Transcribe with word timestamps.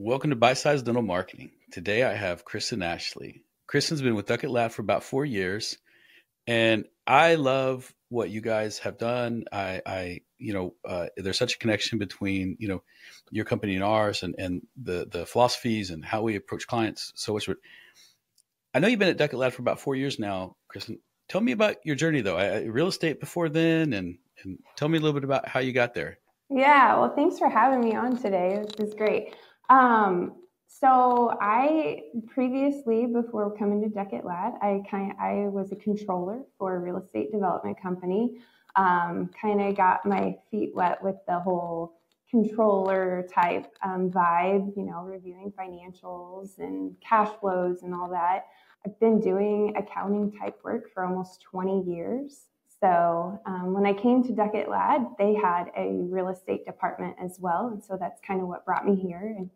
Welcome 0.00 0.30
to 0.30 0.36
Bite 0.36 0.58
Size 0.58 0.84
Dental 0.84 1.02
Marketing. 1.02 1.50
Today 1.72 2.04
I 2.04 2.14
have 2.14 2.44
Kristen 2.44 2.82
Ashley. 2.82 3.42
Kristen's 3.66 4.00
been 4.00 4.14
with 4.14 4.26
Duckett 4.26 4.48
Ladd 4.48 4.70
for 4.70 4.80
about 4.80 5.02
four 5.02 5.24
years, 5.24 5.76
and 6.46 6.84
I 7.04 7.34
love 7.34 7.92
what 8.08 8.30
you 8.30 8.40
guys 8.40 8.78
have 8.78 8.96
done. 8.96 9.46
I, 9.50 9.82
I 9.84 10.20
you 10.38 10.52
know, 10.52 10.74
uh, 10.86 11.06
there's 11.16 11.36
such 11.36 11.56
a 11.56 11.58
connection 11.58 11.98
between 11.98 12.56
you 12.60 12.68
know 12.68 12.84
your 13.32 13.44
company 13.44 13.74
and 13.74 13.82
ours, 13.82 14.22
and 14.22 14.36
and 14.38 14.64
the 14.80 15.08
the 15.10 15.26
philosophies 15.26 15.90
and 15.90 16.04
how 16.04 16.22
we 16.22 16.36
approach 16.36 16.68
clients. 16.68 17.12
So 17.16 17.32
much. 17.32 17.50
I 18.72 18.78
know 18.78 18.86
you've 18.86 19.00
been 19.00 19.08
at 19.08 19.18
Duckett 19.18 19.40
Ladd 19.40 19.52
for 19.52 19.62
about 19.62 19.80
four 19.80 19.96
years 19.96 20.20
now, 20.20 20.54
Kristen. 20.68 21.00
Tell 21.28 21.40
me 21.40 21.50
about 21.50 21.84
your 21.84 21.96
journey, 21.96 22.20
though. 22.20 22.36
I, 22.36 22.60
real 22.60 22.86
estate 22.86 23.18
before 23.18 23.48
then, 23.48 23.92
and 23.92 24.18
and 24.44 24.60
tell 24.76 24.88
me 24.88 24.98
a 24.98 25.00
little 25.00 25.18
bit 25.18 25.24
about 25.24 25.48
how 25.48 25.58
you 25.58 25.72
got 25.72 25.94
there. 25.94 26.20
Yeah, 26.50 27.00
well, 27.00 27.12
thanks 27.16 27.36
for 27.36 27.50
having 27.50 27.80
me 27.80 27.96
on 27.96 28.16
today. 28.16 28.64
This 28.64 28.90
is 28.90 28.94
great. 28.94 29.34
Um, 29.68 30.34
so 30.66 31.36
I 31.40 32.02
previously, 32.26 33.06
before 33.06 33.56
coming 33.56 33.82
to 33.82 33.88
Duckett 33.88 34.24
Ladd, 34.24 34.54
I 34.60 34.82
kind 34.88 35.14
I 35.20 35.48
was 35.48 35.72
a 35.72 35.76
controller 35.76 36.42
for 36.58 36.76
a 36.76 36.78
real 36.78 36.98
estate 36.98 37.32
development 37.32 37.80
company. 37.80 38.40
Um, 38.76 39.30
kind 39.40 39.60
of 39.60 39.76
got 39.76 40.06
my 40.06 40.36
feet 40.50 40.74
wet 40.74 41.02
with 41.02 41.16
the 41.26 41.40
whole 41.40 41.98
controller 42.30 43.26
type 43.32 43.66
um, 43.82 44.10
vibe, 44.10 44.76
you 44.76 44.84
know, 44.84 45.02
reviewing 45.02 45.52
financials 45.58 46.58
and 46.58 46.94
cash 47.00 47.30
flows 47.40 47.82
and 47.82 47.94
all 47.94 48.10
that. 48.10 48.46
I've 48.86 48.98
been 49.00 49.20
doing 49.20 49.74
accounting 49.76 50.32
type 50.38 50.60
work 50.62 50.92
for 50.92 51.04
almost 51.04 51.42
20 51.42 51.82
years. 51.90 52.44
So 52.80 53.40
um, 53.46 53.72
when 53.72 53.86
I 53.86 53.92
came 53.92 54.22
to 54.24 54.32
Duckett 54.32 54.68
Ladd, 54.68 55.06
they 55.18 55.34
had 55.34 55.70
a 55.76 56.02
real 56.02 56.28
estate 56.28 56.64
department 56.64 57.16
as 57.20 57.38
well. 57.40 57.68
And 57.68 57.82
so 57.82 57.96
that's 57.98 58.20
kind 58.20 58.40
of 58.40 58.46
what 58.46 58.64
brought 58.64 58.86
me 58.86 58.94
here. 58.94 59.34
And 59.36 59.50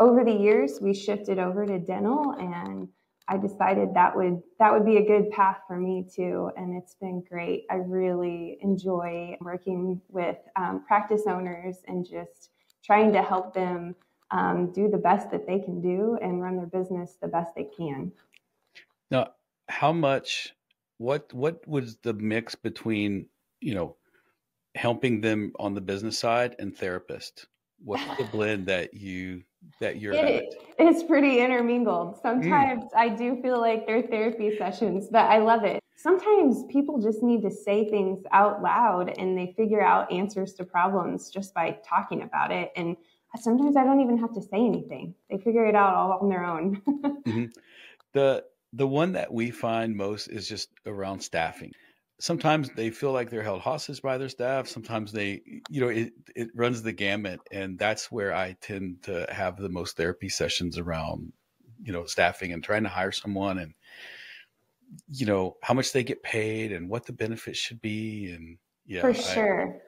over 0.00 0.24
the 0.24 0.32
years, 0.32 0.78
we 0.80 0.94
shifted 0.94 1.38
over 1.38 1.66
to 1.66 1.78
dental 1.78 2.32
and 2.38 2.88
I 3.28 3.36
decided 3.36 3.92
that 3.94 4.16
would 4.16 4.42
that 4.58 4.72
would 4.72 4.86
be 4.86 4.96
a 4.96 5.04
good 5.04 5.30
path 5.30 5.58
for 5.66 5.76
me 5.76 6.06
too, 6.10 6.50
and 6.56 6.74
it's 6.74 6.94
been 6.94 7.22
great. 7.28 7.66
I 7.70 7.74
really 7.74 8.58
enjoy 8.62 9.36
working 9.42 10.00
with 10.08 10.38
um, 10.56 10.82
practice 10.86 11.24
owners 11.26 11.76
and 11.86 12.08
just 12.08 12.50
trying 12.82 13.12
to 13.12 13.22
help 13.22 13.52
them 13.52 13.94
um, 14.30 14.72
do 14.72 14.88
the 14.88 14.96
best 14.96 15.30
that 15.30 15.46
they 15.46 15.58
can 15.58 15.82
do 15.82 16.18
and 16.22 16.42
run 16.42 16.56
their 16.56 16.66
business 16.66 17.16
the 17.20 17.28
best 17.28 17.54
they 17.54 17.68
can. 17.76 18.10
Now, 19.10 19.32
how 19.68 19.92
much? 19.92 20.54
What 20.96 21.32
what 21.34 21.66
was 21.68 21.98
the 21.98 22.14
mix 22.14 22.54
between 22.54 23.26
you 23.60 23.74
know 23.74 23.96
helping 24.74 25.20
them 25.20 25.52
on 25.58 25.74
the 25.74 25.82
business 25.82 26.18
side 26.18 26.56
and 26.58 26.74
therapist? 26.74 27.46
What's 27.84 28.16
the 28.16 28.24
blend 28.32 28.66
that 28.66 28.94
you 28.94 29.42
that 29.80 30.00
you're 30.00 30.14
it, 30.14 30.54
it's 30.78 31.02
pretty 31.02 31.40
intermingled. 31.40 32.20
Sometimes 32.22 32.84
mm. 32.84 32.96
i 32.96 33.08
do 33.08 33.40
feel 33.42 33.60
like 33.60 33.86
they're 33.86 34.02
therapy 34.02 34.56
sessions 34.56 35.08
but 35.10 35.24
i 35.26 35.38
love 35.38 35.64
it. 35.64 35.82
Sometimes 35.96 36.64
people 36.70 37.00
just 37.00 37.22
need 37.22 37.42
to 37.42 37.50
say 37.50 37.88
things 37.88 38.22
out 38.30 38.62
loud 38.62 39.12
and 39.18 39.36
they 39.36 39.52
figure 39.56 39.82
out 39.82 40.10
answers 40.12 40.54
to 40.54 40.64
problems 40.64 41.28
just 41.28 41.52
by 41.54 41.76
talking 41.84 42.22
about 42.22 42.52
it. 42.52 42.70
And 42.76 42.96
sometimes 43.36 43.76
i 43.76 43.84
don't 43.84 44.00
even 44.00 44.18
have 44.18 44.32
to 44.34 44.42
say 44.42 44.64
anything. 44.64 45.14
They 45.30 45.38
figure 45.38 45.66
it 45.66 45.74
out 45.74 45.94
all 45.94 46.18
on 46.20 46.28
their 46.28 46.44
own. 46.44 46.82
Mm-hmm. 47.28 47.46
the 48.14 48.44
the 48.72 48.86
one 48.86 49.12
that 49.12 49.32
we 49.32 49.50
find 49.50 49.94
most 49.94 50.28
is 50.28 50.48
just 50.48 50.70
around 50.86 51.20
staffing 51.20 51.72
sometimes 52.20 52.70
they 52.70 52.90
feel 52.90 53.12
like 53.12 53.30
they're 53.30 53.42
held 53.42 53.60
hostage 53.60 54.02
by 54.02 54.18
their 54.18 54.28
staff. 54.28 54.66
Sometimes 54.66 55.12
they, 55.12 55.40
you 55.70 55.80
know, 55.80 55.88
it, 55.88 56.12
it 56.34 56.48
runs 56.54 56.82
the 56.82 56.92
gamut. 56.92 57.40
And 57.52 57.78
that's 57.78 58.10
where 58.10 58.34
I 58.34 58.56
tend 58.60 59.02
to 59.04 59.26
have 59.30 59.56
the 59.56 59.68
most 59.68 59.96
therapy 59.96 60.28
sessions 60.28 60.78
around, 60.78 61.32
you 61.82 61.92
know, 61.92 62.06
staffing 62.06 62.52
and 62.52 62.62
trying 62.62 62.82
to 62.82 62.88
hire 62.88 63.12
someone 63.12 63.58
and, 63.58 63.74
you 65.08 65.26
know, 65.26 65.56
how 65.62 65.74
much 65.74 65.92
they 65.92 66.02
get 66.02 66.22
paid 66.22 66.72
and 66.72 66.88
what 66.88 67.06
the 67.06 67.12
benefits 67.12 67.58
should 67.58 67.80
be. 67.80 68.32
And 68.32 68.58
yeah, 68.86 69.00
for 69.00 69.14
sure. 69.14 69.80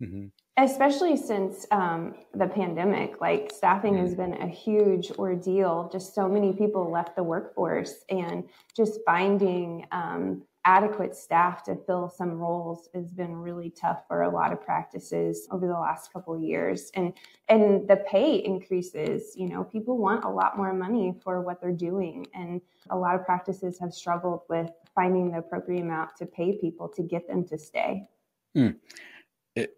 I, 0.00 0.04
mm-hmm. 0.04 0.26
Especially 0.56 1.16
since 1.16 1.66
um, 1.70 2.14
the 2.34 2.46
pandemic, 2.46 3.20
like 3.22 3.50
staffing 3.54 3.94
mm-hmm. 3.94 4.02
has 4.04 4.14
been 4.14 4.34
a 4.34 4.46
huge 4.46 5.10
ordeal. 5.12 5.88
Just 5.90 6.14
so 6.14 6.28
many 6.28 6.52
people 6.52 6.90
left 6.90 7.16
the 7.16 7.22
workforce, 7.22 8.04
and 8.10 8.44
just 8.76 9.00
finding 9.06 9.86
um, 9.92 10.42
adequate 10.64 11.16
staff 11.16 11.62
to 11.64 11.74
fill 11.86 12.08
some 12.08 12.32
roles 12.32 12.88
has 12.94 13.12
been 13.12 13.34
really 13.34 13.70
tough 13.70 14.06
for 14.06 14.22
a 14.22 14.30
lot 14.30 14.52
of 14.52 14.62
practices 14.62 15.48
over 15.50 15.66
the 15.66 15.72
last 15.72 16.12
couple 16.12 16.34
of 16.34 16.42
years. 16.42 16.90
And 16.94 17.12
and 17.48 17.88
the 17.88 17.96
pay 18.08 18.36
increases 18.36 19.34
you 19.36 19.48
know 19.48 19.64
people 19.64 19.96
want 19.96 20.24
a 20.24 20.28
lot 20.28 20.56
more 20.56 20.72
money 20.74 21.14
for 21.22 21.40
what 21.40 21.60
they're 21.60 21.72
doing. 21.72 22.26
And 22.34 22.60
a 22.90 22.96
lot 22.96 23.14
of 23.14 23.24
practices 23.24 23.78
have 23.78 23.94
struggled 23.94 24.42
with 24.48 24.70
finding 24.94 25.30
the 25.30 25.38
appropriate 25.38 25.82
amount 25.82 26.16
to 26.18 26.26
pay 26.26 26.58
people 26.58 26.88
to 26.88 27.02
get 27.02 27.26
them 27.26 27.44
to 27.46 27.56
stay. 27.56 28.08
Hmm. 28.54 28.70
it, 29.54 29.76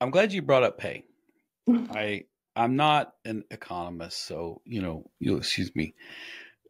i'm 0.00 0.10
glad 0.10 0.32
you 0.32 0.42
brought 0.42 0.64
up 0.64 0.76
pay. 0.78 1.04
I 1.68 2.24
i'm 2.56 2.76
not 2.76 3.14
an 3.24 3.44
economist 3.50 4.26
so 4.26 4.60
you 4.64 4.82
know 4.82 5.10
you'll 5.18 5.38
excuse 5.38 5.74
me. 5.74 5.94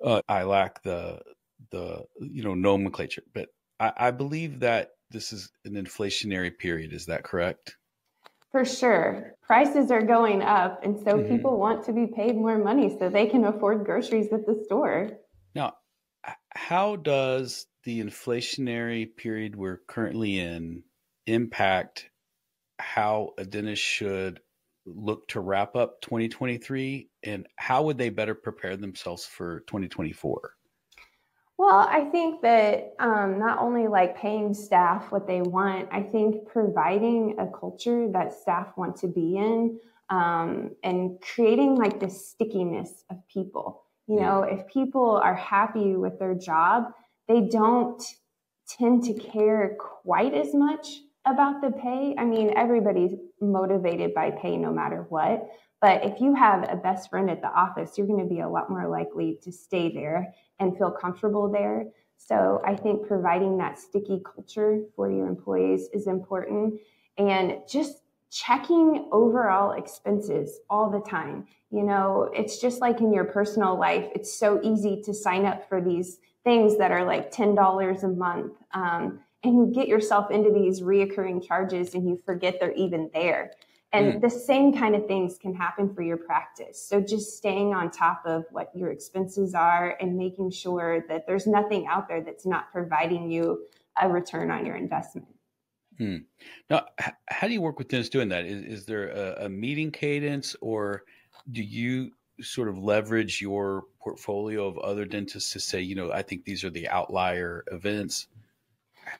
Uh, 0.04 0.22
i 0.28 0.44
lack 0.44 0.82
the 0.82 1.20
the 1.70 2.04
you 2.20 2.42
know 2.42 2.54
nomenclature, 2.54 3.22
but 3.34 3.48
I, 3.78 3.92
I 3.96 4.10
believe 4.10 4.60
that 4.60 4.90
this 5.10 5.32
is 5.32 5.50
an 5.64 5.74
inflationary 5.74 6.56
period. 6.56 6.92
Is 6.92 7.06
that 7.06 7.24
correct? 7.24 7.76
For 8.52 8.64
sure. 8.64 9.34
Prices 9.42 9.90
are 9.90 10.02
going 10.02 10.42
up, 10.42 10.84
and 10.84 10.98
so 10.98 11.14
mm-hmm. 11.14 11.28
people 11.28 11.58
want 11.58 11.84
to 11.86 11.92
be 11.92 12.06
paid 12.06 12.36
more 12.36 12.58
money 12.58 12.96
so 12.98 13.08
they 13.08 13.26
can 13.26 13.44
afford 13.44 13.84
groceries 13.84 14.32
at 14.32 14.46
the 14.46 14.60
store. 14.64 15.10
Now, 15.54 15.74
how 16.54 16.96
does 16.96 17.66
the 17.84 18.00
inflationary 18.00 19.16
period 19.16 19.56
we're 19.56 19.80
currently 19.88 20.38
in 20.38 20.82
impact 21.26 22.10
how 22.78 23.30
a 23.38 23.44
dentist 23.44 23.82
should 23.82 24.40
look 24.86 25.28
to 25.28 25.40
wrap 25.40 25.76
up 25.76 26.00
2023 26.00 27.08
and 27.22 27.46
how 27.56 27.84
would 27.84 27.98
they 27.98 28.08
better 28.08 28.34
prepare 28.34 28.76
themselves 28.76 29.26
for 29.26 29.60
2024? 29.60 30.54
Well, 31.60 31.86
I 31.90 32.06
think 32.06 32.40
that 32.40 32.94
um, 32.98 33.38
not 33.38 33.58
only 33.58 33.86
like 33.86 34.16
paying 34.16 34.54
staff 34.54 35.12
what 35.12 35.26
they 35.26 35.42
want, 35.42 35.90
I 35.92 36.00
think 36.00 36.48
providing 36.48 37.36
a 37.38 37.46
culture 37.46 38.08
that 38.12 38.32
staff 38.32 38.68
want 38.78 38.96
to 38.96 39.08
be 39.08 39.36
in 39.36 39.78
um, 40.08 40.70
and 40.82 41.20
creating 41.20 41.74
like 41.74 42.00
the 42.00 42.08
stickiness 42.08 43.04
of 43.10 43.18
people. 43.28 43.82
You 44.06 44.20
know, 44.20 44.42
if 44.42 44.66
people 44.68 45.20
are 45.22 45.34
happy 45.34 45.96
with 45.96 46.18
their 46.18 46.34
job, 46.34 46.84
they 47.28 47.42
don't 47.42 48.02
tend 48.66 49.04
to 49.04 49.12
care 49.12 49.76
quite 50.02 50.32
as 50.32 50.54
much 50.54 50.88
about 51.26 51.60
the 51.60 51.72
pay. 51.72 52.14
I 52.16 52.24
mean, 52.24 52.54
everybody's 52.56 53.18
motivated 53.38 54.14
by 54.14 54.30
pay 54.30 54.56
no 54.56 54.72
matter 54.72 55.04
what. 55.10 55.46
But 55.80 56.04
if 56.04 56.20
you 56.20 56.34
have 56.34 56.68
a 56.68 56.76
best 56.76 57.08
friend 57.10 57.30
at 57.30 57.40
the 57.40 57.48
office, 57.48 57.96
you're 57.96 58.06
going 58.06 58.22
to 58.22 58.34
be 58.34 58.40
a 58.40 58.48
lot 58.48 58.70
more 58.70 58.86
likely 58.86 59.38
to 59.42 59.50
stay 59.50 59.92
there 59.92 60.34
and 60.58 60.76
feel 60.76 60.90
comfortable 60.90 61.50
there. 61.50 61.86
So 62.18 62.60
I 62.66 62.76
think 62.76 63.06
providing 63.06 63.56
that 63.58 63.78
sticky 63.78 64.20
culture 64.22 64.82
for 64.94 65.10
your 65.10 65.26
employees 65.26 65.88
is 65.94 66.06
important 66.06 66.78
and 67.16 67.54
just 67.68 68.02
checking 68.30 69.08
overall 69.10 69.72
expenses 69.72 70.60
all 70.68 70.90
the 70.90 71.00
time. 71.00 71.46
You 71.70 71.82
know, 71.82 72.30
it's 72.34 72.60
just 72.60 72.80
like 72.80 73.00
in 73.00 73.12
your 73.12 73.24
personal 73.24 73.78
life, 73.78 74.06
it's 74.14 74.32
so 74.32 74.60
easy 74.62 75.02
to 75.04 75.14
sign 75.14 75.46
up 75.46 75.68
for 75.68 75.80
these 75.80 76.18
things 76.44 76.78
that 76.78 76.90
are 76.92 77.04
like 77.04 77.32
$10 77.32 78.02
a 78.02 78.08
month. 78.08 78.52
Um, 78.72 79.20
and 79.42 79.54
you 79.54 79.72
get 79.74 79.88
yourself 79.88 80.30
into 80.30 80.52
these 80.52 80.82
reoccurring 80.82 81.46
charges 81.46 81.94
and 81.94 82.08
you 82.08 82.20
forget 82.24 82.58
they're 82.60 82.72
even 82.72 83.10
there. 83.14 83.52
And 83.92 84.14
mm. 84.14 84.20
the 84.20 84.30
same 84.30 84.72
kind 84.72 84.94
of 84.94 85.06
things 85.06 85.36
can 85.36 85.54
happen 85.54 85.92
for 85.92 86.02
your 86.02 86.16
practice. 86.16 86.80
So 86.80 87.00
just 87.00 87.36
staying 87.36 87.74
on 87.74 87.90
top 87.90 88.22
of 88.24 88.44
what 88.50 88.70
your 88.74 88.90
expenses 88.90 89.54
are 89.54 89.96
and 90.00 90.16
making 90.16 90.52
sure 90.52 91.04
that 91.08 91.26
there's 91.26 91.46
nothing 91.46 91.86
out 91.88 92.06
there 92.06 92.20
that's 92.20 92.46
not 92.46 92.70
providing 92.70 93.30
you 93.30 93.66
a 94.00 94.08
return 94.08 94.50
on 94.50 94.64
your 94.64 94.76
investment. 94.76 95.26
Hmm. 95.98 96.18
Now, 96.70 96.86
h- 97.00 97.12
how 97.28 97.48
do 97.48 97.52
you 97.52 97.60
work 97.60 97.78
with 97.78 97.88
dentists 97.88 98.10
doing 98.10 98.28
that? 98.28 98.46
Is, 98.46 98.62
is 98.62 98.86
there 98.86 99.08
a, 99.08 99.46
a 99.46 99.48
meeting 99.48 99.90
cadence 99.90 100.54
or 100.60 101.02
do 101.50 101.62
you 101.62 102.12
sort 102.40 102.68
of 102.68 102.78
leverage 102.78 103.40
your 103.42 103.84
portfolio 104.00 104.66
of 104.66 104.78
other 104.78 105.04
dentists 105.04 105.52
to 105.52 105.60
say, 105.60 105.80
you 105.80 105.94
know, 105.94 106.12
I 106.12 106.22
think 106.22 106.44
these 106.44 106.64
are 106.64 106.70
the 106.70 106.88
outlier 106.88 107.64
events? 107.70 108.28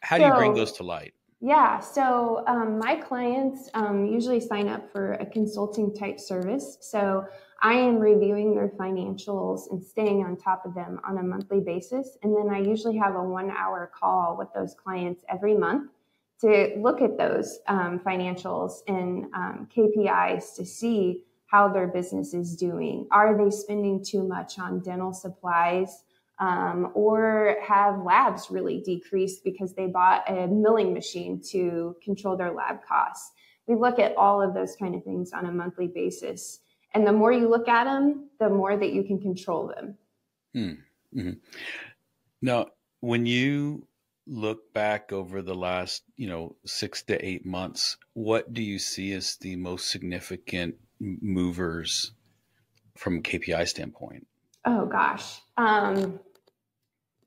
How 0.00 0.16
do 0.16 0.25
so, 0.25 0.28
you 0.28 0.34
bring 0.34 0.55
those 0.55 0.73
to 0.73 0.84
light? 0.84 1.12
Yeah, 1.42 1.81
so 1.81 2.44
um, 2.46 2.78
my 2.78 2.96
clients 2.96 3.70
um, 3.72 4.04
usually 4.04 4.40
sign 4.40 4.69
up 4.69 4.92
for 4.92 5.14
a 5.14 5.26
consulting 5.26 5.94
type 5.94 6.20
service. 6.20 6.76
So 6.82 7.25
I 7.62 7.75
am 7.75 7.98
reviewing 7.98 8.54
their 8.54 8.69
financials 8.69 9.70
and 9.70 9.82
staying 9.82 10.22
on 10.22 10.37
top 10.37 10.66
of 10.66 10.75
them 10.75 11.00
on 11.02 11.16
a 11.16 11.22
monthly 11.22 11.60
basis. 11.60 12.19
And 12.22 12.37
then 12.37 12.54
I 12.54 12.58
usually 12.58 12.98
have 12.98 13.14
a 13.14 13.22
one 13.22 13.50
hour 13.50 13.90
call 13.98 14.37
with 14.38 14.48
those 14.54 14.75
clients 14.75 15.25
every 15.31 15.54
month 15.54 15.90
to 16.42 16.75
look 16.78 17.00
at 17.00 17.16
those 17.16 17.58
um, 17.69 18.00
financials 18.00 18.81
and 18.87 19.26
um, 19.34 19.69
KPIs 19.75 20.54
to 20.56 20.66
see 20.66 21.25
how 21.46 21.69
their 21.69 21.88
business 21.88 22.34
is 22.34 22.54
doing. 22.54 23.08
Are 23.10 23.37
they 23.37 23.50
spending 23.50 24.04
too 24.04 24.22
much 24.22 24.58
on 24.58 24.81
dental 24.81 25.14
supplies? 25.14 26.04
Um, 26.40 26.90
or 26.94 27.56
have 27.62 28.02
labs 28.02 28.50
really 28.50 28.81
decreased 28.81 29.44
because 29.44 29.75
they 29.75 29.87
bought 29.87 30.28
a 30.28 30.46
milling 30.46 30.94
machine 30.94 31.40
to 31.50 31.94
control 32.02 32.37
their 32.37 32.52
lab 32.52 32.78
costs? 32.82 33.31
We 33.66 33.75
look 33.75 33.98
at 33.98 34.16
all 34.16 34.40
of 34.40 34.54
those 34.54 34.75
kind 34.75 34.94
of 34.94 35.04
things 35.04 35.32
on 35.32 35.44
a 35.44 35.52
monthly 35.52 35.87
basis. 35.87 36.60
And 36.94 37.06
the 37.06 37.12
more 37.12 37.31
you 37.31 37.48
look 37.48 37.69
at 37.69 37.84
them, 37.84 38.31
the 38.40 38.48
more 38.48 38.76
that 38.76 38.92
you 38.92 39.04
can 39.04 39.20
control 39.20 39.69
them. 39.69 39.96
Hmm. 40.54 41.19
Mm-hmm. 41.19 41.32
Now, 42.42 42.66
when 43.00 43.26
you 43.26 43.87
look 44.26 44.72
back 44.72 45.12
over 45.12 45.42
the 45.42 45.54
last, 45.54 46.02
you 46.16 46.28
know, 46.28 46.56
six 46.64 47.02
to 47.04 47.25
eight 47.25 47.44
months, 47.44 47.96
what 48.14 48.52
do 48.54 48.62
you 48.62 48.78
see 48.78 49.12
as 49.12 49.37
the 49.37 49.56
most 49.56 49.90
significant 49.90 50.76
movers 51.00 52.12
from 52.96 53.19
a 53.19 53.20
KPI 53.20 53.66
standpoint? 53.69 54.26
Oh 54.64 54.87
gosh. 54.87 55.40
Um, 55.56 56.20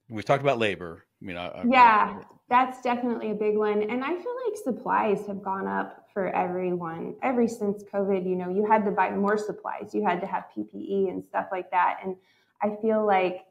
We've 0.10 0.26
talked 0.26 0.44
about 0.44 0.60
labor. 0.60 1.06
I 1.22 1.26
mean, 1.26 1.38
I, 1.38 1.48
I, 1.48 1.64
yeah, 1.66 2.20
that's 2.50 2.82
definitely 2.82 3.32
a 3.32 3.36
big 3.36 3.56
one. 3.56 3.84
And 3.84 4.04
I 4.04 4.10
feel 4.10 4.36
like 4.46 4.58
supplies 4.64 5.26
have 5.28 5.42
gone 5.42 5.68
up 5.68 6.08
for 6.14 6.28
everyone 6.36 7.16
ever 7.24 7.48
since 7.48 7.84
COVID. 7.84 8.28
You 8.28 8.36
know, 8.36 8.50
you 8.50 8.66
had 8.66 8.84
to 8.86 8.92
buy 8.92 9.12
more 9.12 9.38
supplies, 9.38 9.94
you 9.94 10.06
had 10.06 10.20
to 10.22 10.28
have 10.28 10.46
PPE 10.56 11.10
and 11.10 11.24
stuff 11.24 11.48
like 11.52 11.72
that. 11.72 12.00
And 12.04 12.16
I 12.62 12.76
feel 12.82 13.06
like 13.06 13.46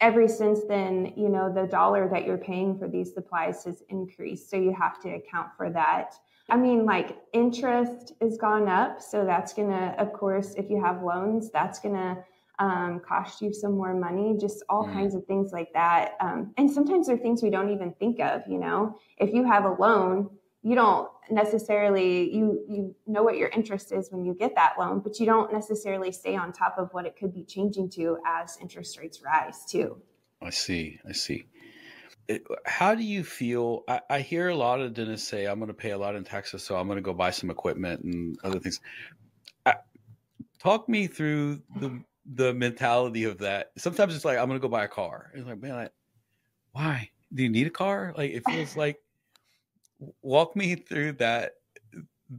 ever 0.00 0.26
since 0.26 0.64
then, 0.64 1.12
you 1.16 1.28
know, 1.28 1.52
the 1.52 1.66
dollar 1.66 2.08
that 2.08 2.26
you're 2.26 2.36
paying 2.36 2.76
for 2.76 2.88
these 2.88 3.14
supplies 3.14 3.64
has 3.64 3.82
increased. 3.88 4.50
So 4.50 4.56
you 4.56 4.74
have 4.74 5.00
to 5.02 5.10
account 5.10 5.50
for 5.56 5.70
that. 5.70 6.14
I 6.50 6.56
mean, 6.56 6.84
like 6.84 7.18
interest 7.32 8.12
has 8.20 8.36
gone 8.36 8.68
up. 8.68 9.00
So 9.00 9.24
that's 9.24 9.54
going 9.54 9.70
to, 9.70 9.94
of 9.98 10.12
course, 10.12 10.54
if 10.56 10.68
you 10.68 10.82
have 10.82 11.02
loans, 11.02 11.50
that's 11.50 11.78
going 11.78 11.94
to 11.94 12.24
um, 12.62 13.00
cost 13.06 13.42
you 13.42 13.52
some 13.52 13.72
more 13.72 13.92
money, 13.92 14.36
just 14.40 14.62
all 14.68 14.86
mm. 14.86 14.92
kinds 14.92 15.16
of 15.16 15.26
things 15.26 15.50
like 15.52 15.72
that. 15.72 16.12
Um, 16.20 16.54
and 16.56 16.70
sometimes 16.70 17.08
there 17.08 17.16
are 17.16 17.18
things 17.18 17.42
we 17.42 17.50
don't 17.50 17.70
even 17.70 17.92
think 17.98 18.20
of, 18.20 18.42
you 18.48 18.58
know, 18.58 18.96
if 19.18 19.34
you 19.34 19.44
have 19.44 19.64
a 19.64 19.72
loan, 19.72 20.30
you 20.62 20.76
don't 20.76 21.08
necessarily 21.28 22.32
you 22.32 22.64
you 22.68 22.94
know 23.08 23.24
what 23.24 23.36
your 23.36 23.48
interest 23.48 23.90
is 23.90 24.12
when 24.12 24.24
you 24.24 24.32
get 24.32 24.54
that 24.54 24.74
loan 24.78 25.00
but 25.00 25.18
you 25.18 25.26
don't 25.26 25.52
necessarily 25.52 26.12
stay 26.12 26.36
on 26.36 26.52
top 26.52 26.76
of 26.78 26.88
what 26.92 27.04
it 27.04 27.16
could 27.16 27.34
be 27.34 27.42
changing 27.42 27.90
to 27.90 28.16
as 28.24 28.58
interest 28.60 28.96
rates 28.96 29.22
rise 29.24 29.64
too 29.64 29.96
i 30.40 30.50
see 30.50 31.00
i 31.08 31.10
see 31.10 31.46
how 32.64 32.94
do 32.94 33.02
you 33.02 33.24
feel 33.24 33.82
I, 33.88 34.00
I, 34.08 34.20
hear 34.20 34.50
a 34.50 34.54
lot 34.54 34.80
of 34.80 34.94
dentists 34.94 35.26
say 35.26 35.46
i'm 35.46 35.58
going 35.58 35.66
to 35.68 35.74
pay 35.74 35.90
a 35.90 35.98
lot 35.98 36.14
in 36.14 36.22
taxes 36.22 36.62
so 36.62 36.76
i'm 36.76 36.86
going 36.86 36.96
to 36.96 37.02
go 37.02 37.12
buy 37.12 37.30
some 37.30 37.50
equipment 37.50 38.02
and 38.02 38.38
other 38.44 38.60
things 38.60 38.80
I, 39.66 39.74
talk 40.60 40.88
me 40.88 41.08
through 41.08 41.62
the 41.80 42.02
the 42.24 42.54
mentality 42.54 43.24
of 43.24 43.38
that. 43.38 43.72
Sometimes 43.76 44.14
it's 44.14 44.24
like 44.24 44.38
i'm 44.38 44.48
to 44.50 44.58
go 44.58 44.68
buy 44.68 44.84
a 44.84 44.88
car. 44.88 45.30
It's 45.34 45.46
like 45.46 45.60
man 45.60 45.74
I, 45.74 45.88
why? 46.72 47.10
Do 47.34 47.42
you 47.42 47.48
need 47.48 47.66
a 47.66 47.70
car? 47.70 48.14
Like 48.16 48.32
it 48.32 48.42
feels 48.48 48.76
like 48.84 48.98
walk 50.20 50.56
me 50.56 50.74
through 50.74 51.12
that 51.14 51.54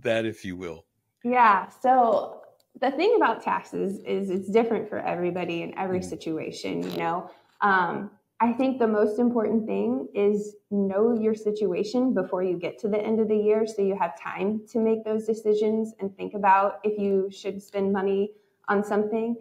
that 0.02 0.26
if 0.26 0.44
you 0.46 0.56
will. 0.56 0.86
Yeah 1.24 1.70
so 1.70 2.42
the 2.80 2.92
thing 2.92 3.14
about 3.18 3.42
taxes 3.42 4.00
is 4.00 4.30
it's 4.30 4.50
different 4.50 4.90
for 4.90 5.00
everybody 5.00 5.62
in 5.62 5.78
every 5.78 6.00
mm-hmm. 6.00 6.10
situation 6.10 6.84
you 6.92 6.98
know? 6.98 7.30
Um, 7.62 8.12
i 8.42 8.52
think 8.52 8.80
the 8.80 8.88
most 8.88 9.20
important 9.20 9.66
thing 9.66 10.08
is 10.14 10.56
know 10.72 11.18
your 11.18 11.36
situation 11.36 12.14
before 12.14 12.44
you 12.44 12.58
get 12.58 12.78
to 12.80 12.88
the 12.90 13.00
end 13.00 13.20
of 13.20 13.28
the 13.28 13.38
year 13.38 13.66
so 13.66 13.82
you 13.82 13.96
have 13.98 14.20
time 14.20 14.62
to 14.72 14.80
make 14.80 15.06
those 15.06 15.26
decisions 15.26 15.94
and 16.00 16.16
think 16.18 16.34
about 16.34 16.80
if 16.84 17.00
you 17.00 17.30
should 17.32 17.62
spend 17.62 17.94
money 17.94 18.32
on 18.68 18.84
something 18.84 19.36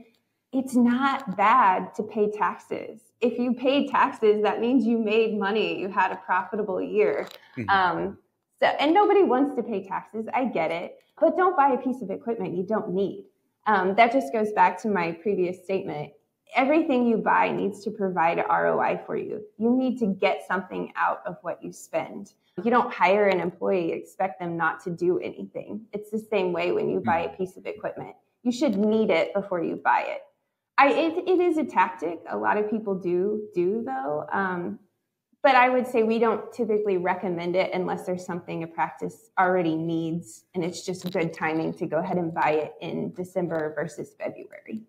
it's 0.52 0.76
not 0.76 1.37
bad 1.37 1.94
to 1.94 2.02
pay 2.02 2.31
taxes. 2.31 3.00
If 3.20 3.38
you 3.38 3.54
paid 3.54 3.88
taxes, 3.88 4.43
that 4.43 4.60
means 4.60 4.84
you 4.84 4.99
made 4.99 5.38
money. 5.38 5.81
You 5.81 5.88
had 5.88 6.12
a 6.12 6.16
profitable 6.16 6.81
year. 6.81 7.26
Mm-hmm. 7.56 7.70
Um, 7.70 8.19
so, 8.60 8.66
and 8.66 8.93
nobody 8.93 9.22
wants 9.22 9.56
to 9.56 9.62
pay 9.62 9.82
taxes. 9.82 10.26
I 10.32 10.44
get 10.44 10.70
it, 10.70 10.96
but 11.19 11.37
don't 11.37 11.56
buy 11.56 11.72
a 11.72 11.78
piece 11.78 12.02
of 12.02 12.10
equipment 12.10 12.56
you 12.56 12.64
don't 12.64 12.90
need. 12.90 13.25
Um, 13.66 13.94
that 13.96 14.12
just 14.12 14.32
goes 14.32 14.52
back 14.52 14.81
to 14.82 14.88
my 14.88 15.12
previous 15.12 15.64
statement. 15.64 16.12
Everything 16.55 17.06
you 17.06 17.16
buy 17.16 17.50
needs 17.50 17.82
to 17.84 17.90
provide 17.90 18.44
ROI 18.48 19.00
for 19.06 19.16
you. 19.16 19.43
You 19.56 19.75
need 19.75 19.98
to 20.00 20.06
get 20.06 20.46
something 20.46 20.93
out 20.96 21.22
of 21.25 21.37
what 21.40 21.64
you 21.64 21.72
spend. 21.72 22.34
You 22.62 22.70
don't 22.70 22.93
hire 22.93 23.28
an 23.28 23.40
employee, 23.40 23.93
expect 23.93 24.38
them 24.38 24.58
not 24.58 24.84
to 24.84 24.90
do 24.90 25.19
anything. 25.19 25.87
It's 25.93 26.10
the 26.10 26.19
same 26.19 26.52
way 26.52 26.72
when 26.72 26.90
you 26.90 27.00
buy 27.00 27.20
a 27.20 27.37
piece 27.37 27.56
of 27.56 27.64
equipment. 27.64 28.14
You 28.43 28.52
should 28.52 28.76
need 28.76 29.08
it 29.08 29.32
before 29.32 29.62
you 29.62 29.76
buy 29.76 30.05
it. 30.08 30.22
I, 30.78 30.88
it, 30.88 31.28
it 31.28 31.40
is 31.40 31.58
a 31.58 31.64
tactic. 31.64 32.20
A 32.28 32.36
lot 32.36 32.56
of 32.56 32.70
people 32.70 32.94
do 32.94 33.48
do 33.54 33.82
though. 33.84 34.26
Um, 34.32 34.78
but 35.42 35.56
I 35.56 35.69
would 35.69 35.86
say 35.86 36.04
we 36.04 36.20
don't 36.20 36.52
typically 36.52 36.98
recommend 36.98 37.56
it 37.56 37.72
unless 37.74 38.06
there's 38.06 38.24
something 38.24 38.62
a 38.62 38.66
practice 38.66 39.30
already 39.38 39.74
needs, 39.74 40.44
and 40.54 40.64
it's 40.64 40.86
just 40.86 41.10
good 41.12 41.34
timing 41.34 41.74
to 41.74 41.86
go 41.86 41.98
ahead 41.98 42.16
and 42.16 42.32
buy 42.32 42.50
it 42.52 42.74
in 42.80 43.12
December 43.12 43.72
versus 43.74 44.14
February. 44.16 44.82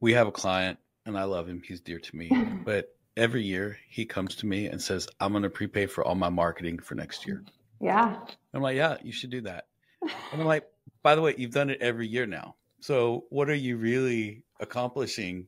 We 0.00 0.12
have 0.12 0.26
a 0.26 0.32
client, 0.32 0.78
and 1.06 1.16
I 1.16 1.24
love 1.24 1.48
him. 1.48 1.62
He's 1.64 1.80
dear 1.80 2.00
to 2.00 2.16
me, 2.16 2.30
but 2.64 2.96
every 3.16 3.42
year 3.42 3.78
he 3.88 4.04
comes 4.04 4.34
to 4.36 4.46
me 4.46 4.66
and 4.66 4.82
says, 4.82 5.08
"I'm 5.20 5.32
going 5.32 5.44
to 5.44 5.50
prepay 5.50 5.86
for 5.86 6.04
all 6.04 6.16
my 6.16 6.28
marketing 6.28 6.80
for 6.80 6.96
next 6.96 7.24
year." 7.24 7.44
Yeah. 7.80 8.18
I'm 8.52 8.62
like, 8.62 8.76
"Yeah, 8.76 8.96
you 9.02 9.12
should 9.12 9.30
do 9.30 9.40
that." 9.42 9.66
And 10.02 10.40
I'm 10.40 10.46
like, 10.46 10.66
"By 11.04 11.14
the 11.14 11.22
way, 11.22 11.34
you've 11.38 11.52
done 11.52 11.70
it 11.70 11.80
every 11.80 12.08
year 12.08 12.26
now." 12.26 12.56
So 12.80 13.24
what 13.30 13.48
are 13.48 13.54
you 13.54 13.76
really 13.76 14.44
accomplishing? 14.60 15.46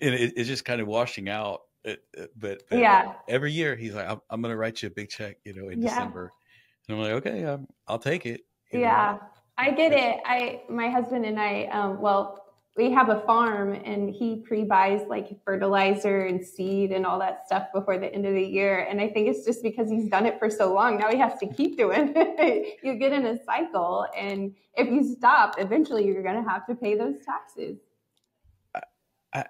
And 0.00 0.14
it, 0.14 0.34
it's 0.36 0.48
just 0.48 0.64
kind 0.64 0.80
of 0.80 0.86
washing 0.86 1.28
out. 1.28 1.62
But, 1.84 2.00
but, 2.36 2.62
yeah, 2.72 3.14
every 3.28 3.52
year 3.52 3.76
he's 3.76 3.94
like, 3.94 4.08
I'm, 4.08 4.20
I'm 4.28 4.42
going 4.42 4.52
to 4.52 4.56
write 4.56 4.82
you 4.82 4.88
a 4.88 4.90
big 4.90 5.08
check, 5.08 5.36
you 5.44 5.54
know, 5.54 5.68
in 5.68 5.80
yeah. 5.80 5.90
December. 5.90 6.32
And 6.88 6.96
I'm 6.96 7.02
like, 7.02 7.12
okay, 7.12 7.44
um, 7.44 7.68
I'll 7.86 7.98
take 7.98 8.26
it. 8.26 8.40
Yeah, 8.72 9.18
know? 9.20 9.28
I 9.56 9.70
get 9.70 9.92
it. 9.92 10.20
I, 10.24 10.62
my 10.68 10.88
husband 10.88 11.24
and 11.24 11.38
I, 11.38 11.66
um, 11.66 12.00
well, 12.00 12.45
we 12.76 12.90
have 12.90 13.08
a 13.08 13.20
farm 13.20 13.72
and 13.84 14.10
he 14.10 14.36
pre-buys 14.36 15.00
like 15.08 15.28
fertilizer 15.44 16.26
and 16.26 16.44
seed 16.44 16.92
and 16.92 17.06
all 17.06 17.18
that 17.18 17.46
stuff 17.46 17.68
before 17.72 17.98
the 17.98 18.12
end 18.12 18.26
of 18.26 18.34
the 18.34 18.42
year 18.42 18.86
and 18.88 19.00
i 19.00 19.08
think 19.08 19.28
it's 19.28 19.44
just 19.44 19.62
because 19.62 19.90
he's 19.90 20.08
done 20.08 20.26
it 20.26 20.38
for 20.38 20.50
so 20.50 20.72
long 20.72 20.98
now 20.98 21.10
he 21.10 21.16
has 21.16 21.38
to 21.38 21.46
keep 21.46 21.76
doing 21.76 22.12
it 22.16 22.78
you 22.82 22.94
get 22.94 23.12
in 23.12 23.26
a 23.26 23.42
cycle 23.44 24.06
and 24.16 24.54
if 24.74 24.88
you 24.88 25.02
stop 25.02 25.54
eventually 25.58 26.04
you're 26.04 26.22
going 26.22 26.42
to 26.42 26.48
have 26.48 26.66
to 26.66 26.74
pay 26.74 26.94
those 26.94 27.16
taxes 27.24 27.78
I, 29.32 29.44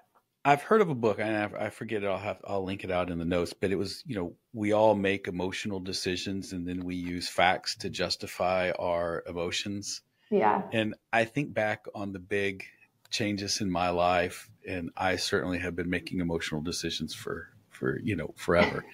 I've 0.45 0.61
heard 0.61 0.79
of 0.79 0.89
a 0.89 0.95
book, 0.95 1.19
and 1.19 1.53
I, 1.57 1.69
forget 1.69 2.03
it. 2.03 2.07
I'll 2.07 2.17
have 2.17 2.37
I'll 2.47 2.63
link 2.63 2.85
it 2.85 2.91
out 2.91 3.09
in 3.09 3.17
the 3.17 3.25
notes. 3.25 3.51
But 3.51 3.71
it 3.71 3.75
was, 3.75 4.01
you 4.05 4.15
know, 4.15 4.33
we 4.53 4.71
all 4.71 4.95
make 4.95 5.27
emotional 5.27 5.81
decisions, 5.81 6.53
and 6.53 6.65
then 6.65 6.85
we 6.85 6.95
use 6.95 7.27
facts 7.27 7.75
to 7.79 7.89
justify 7.89 8.71
our 8.79 9.23
emotions. 9.27 10.03
Yeah. 10.31 10.61
And 10.71 10.95
I 11.11 11.25
think 11.25 11.53
back 11.53 11.85
on 11.93 12.13
the 12.13 12.19
big 12.19 12.63
changes 13.09 13.61
in 13.61 13.71
my 13.71 13.89
life, 13.89 14.49
and 14.67 14.91
I 14.97 15.15
certainly 15.15 15.59
have 15.59 15.75
been 15.75 15.89
making 15.89 16.19
emotional 16.19 16.61
decisions 16.61 17.13
for 17.13 17.49
for 17.69 17.99
you 17.99 18.15
know 18.15 18.33
forever. 18.35 18.85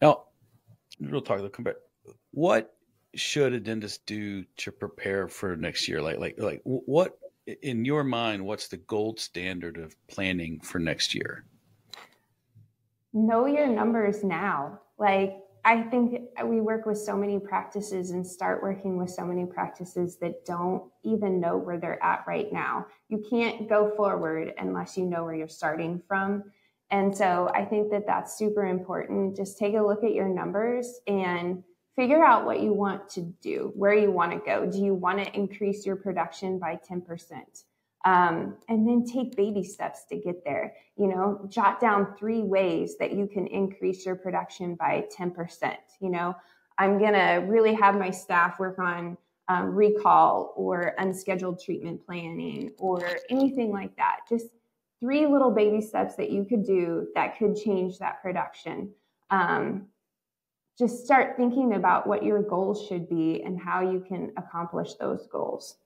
now, 0.00 0.24
real 1.00 1.20
talk. 1.20 1.52
Come 1.52 1.64
back. 1.64 1.76
What 2.30 2.74
should 3.14 3.52
a 3.52 3.60
dentist 3.60 4.06
do 4.06 4.44
to 4.58 4.72
prepare 4.72 5.28
for 5.28 5.56
next 5.56 5.88
year? 5.88 6.00
Like 6.00 6.18
like 6.18 6.36
like 6.38 6.60
what 6.64 7.18
in 7.62 7.84
your 7.84 8.04
mind? 8.04 8.44
What's 8.44 8.68
the 8.68 8.76
gold 8.76 9.20
standard 9.20 9.76
of 9.76 9.94
planning 10.06 10.60
for 10.60 10.78
next 10.78 11.14
year? 11.14 11.44
Know 13.12 13.46
your 13.46 13.66
numbers 13.66 14.24
now. 14.24 14.80
Like 14.98 15.41
I 15.64 15.82
think 15.82 16.22
we 16.44 16.60
work 16.60 16.86
with 16.86 16.98
so 16.98 17.16
many 17.16 17.38
practices 17.38 18.10
and 18.10 18.26
start 18.26 18.62
working 18.62 18.96
with 18.96 19.10
so 19.10 19.24
many 19.24 19.46
practices 19.46 20.16
that 20.16 20.44
don't 20.44 20.90
even 21.04 21.40
know 21.40 21.56
where 21.56 21.78
they're 21.78 22.02
at 22.02 22.24
right 22.26 22.52
now. 22.52 22.86
You 23.08 23.24
can't 23.30 23.68
go 23.68 23.94
forward 23.96 24.54
unless 24.58 24.96
you 24.96 25.06
know 25.06 25.24
where 25.24 25.34
you're 25.34 25.48
starting 25.48 26.02
from. 26.08 26.44
And 26.90 27.16
so 27.16 27.50
I 27.54 27.64
think 27.64 27.90
that 27.92 28.06
that's 28.06 28.36
super 28.36 28.66
important. 28.66 29.36
Just 29.36 29.56
take 29.56 29.74
a 29.74 29.80
look 29.82 30.02
at 30.02 30.14
your 30.14 30.28
numbers 30.28 31.00
and 31.06 31.62
figure 31.94 32.24
out 32.24 32.44
what 32.44 32.60
you 32.60 32.72
want 32.72 33.08
to 33.10 33.22
do, 33.40 33.72
where 33.76 33.94
you 33.94 34.10
want 34.10 34.32
to 34.32 34.38
go. 34.44 34.66
Do 34.66 34.78
you 34.78 34.94
want 34.94 35.24
to 35.24 35.32
increase 35.32 35.86
your 35.86 35.96
production 35.96 36.58
by 36.58 36.78
10%? 36.90 37.64
Um, 38.04 38.56
and 38.68 38.86
then 38.86 39.04
take 39.04 39.36
baby 39.36 39.62
steps 39.62 40.04
to 40.06 40.16
get 40.16 40.44
there. 40.44 40.74
You 40.96 41.06
know, 41.06 41.46
jot 41.48 41.80
down 41.80 42.14
three 42.18 42.42
ways 42.42 42.96
that 42.98 43.12
you 43.12 43.28
can 43.28 43.46
increase 43.46 44.04
your 44.04 44.16
production 44.16 44.74
by 44.74 45.06
10%. 45.16 45.76
You 46.00 46.10
know, 46.10 46.34
I'm 46.78 46.98
going 46.98 47.12
to 47.12 47.46
really 47.46 47.74
have 47.74 47.96
my 47.96 48.10
staff 48.10 48.58
work 48.58 48.78
on 48.78 49.16
um, 49.48 49.74
recall 49.74 50.52
or 50.56 50.94
unscheduled 50.98 51.62
treatment 51.62 52.04
planning 52.04 52.72
or 52.78 53.18
anything 53.30 53.70
like 53.70 53.96
that. 53.96 54.20
Just 54.28 54.46
three 55.00 55.26
little 55.26 55.50
baby 55.50 55.80
steps 55.80 56.16
that 56.16 56.30
you 56.30 56.44
could 56.44 56.64
do 56.64 57.08
that 57.14 57.38
could 57.38 57.56
change 57.56 57.98
that 57.98 58.22
production. 58.22 58.90
Um, 59.30 59.88
just 60.78 61.04
start 61.04 61.36
thinking 61.36 61.74
about 61.74 62.06
what 62.06 62.22
your 62.22 62.42
goals 62.42 62.86
should 62.86 63.08
be 63.08 63.42
and 63.42 63.60
how 63.60 63.80
you 63.80 64.04
can 64.06 64.32
accomplish 64.36 64.94
those 64.94 65.26
goals. 65.30 65.76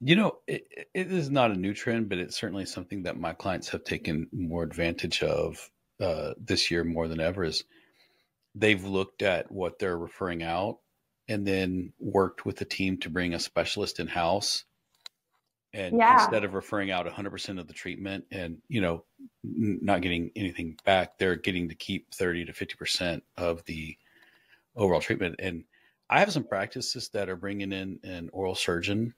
You 0.00 0.16
know, 0.16 0.38
it, 0.46 0.66
it 0.94 1.12
is 1.12 1.30
not 1.30 1.50
a 1.50 1.56
new 1.56 1.74
trend, 1.74 2.08
but 2.08 2.18
it's 2.18 2.38
certainly 2.38 2.66
something 2.66 3.02
that 3.02 3.18
my 3.18 3.32
clients 3.32 3.68
have 3.70 3.84
taken 3.84 4.28
more 4.32 4.62
advantage 4.62 5.22
of 5.22 5.70
uh, 6.00 6.34
this 6.38 6.70
year 6.70 6.84
more 6.84 7.08
than 7.08 7.20
ever. 7.20 7.44
Is 7.44 7.64
they've 8.54 8.84
looked 8.84 9.22
at 9.22 9.50
what 9.50 9.78
they're 9.78 9.98
referring 9.98 10.42
out 10.42 10.78
and 11.28 11.46
then 11.46 11.92
worked 11.98 12.46
with 12.46 12.56
the 12.56 12.64
team 12.64 12.98
to 12.98 13.10
bring 13.10 13.34
a 13.34 13.38
specialist 13.38 14.00
in 14.00 14.06
house. 14.06 14.64
And 15.74 15.98
yeah. 15.98 16.14
instead 16.14 16.44
of 16.44 16.54
referring 16.54 16.90
out 16.90 17.06
100% 17.06 17.60
of 17.60 17.66
the 17.66 17.74
treatment 17.74 18.24
and 18.30 18.58
you 18.68 18.80
know 18.80 19.04
not 19.44 20.00
getting 20.00 20.30
anything 20.34 20.78
back, 20.84 21.18
they're 21.18 21.36
getting 21.36 21.68
to 21.68 21.74
keep 21.74 22.14
30 22.14 22.46
to 22.46 22.52
50% 22.52 23.20
of 23.36 23.64
the 23.66 23.96
overall 24.74 25.00
treatment. 25.00 25.36
And 25.38 25.64
I 26.08 26.20
have 26.20 26.32
some 26.32 26.44
practices 26.44 27.10
that 27.10 27.28
are 27.28 27.36
bringing 27.36 27.72
in 27.72 28.00
an 28.02 28.30
oral 28.32 28.54
surgeon 28.54 29.14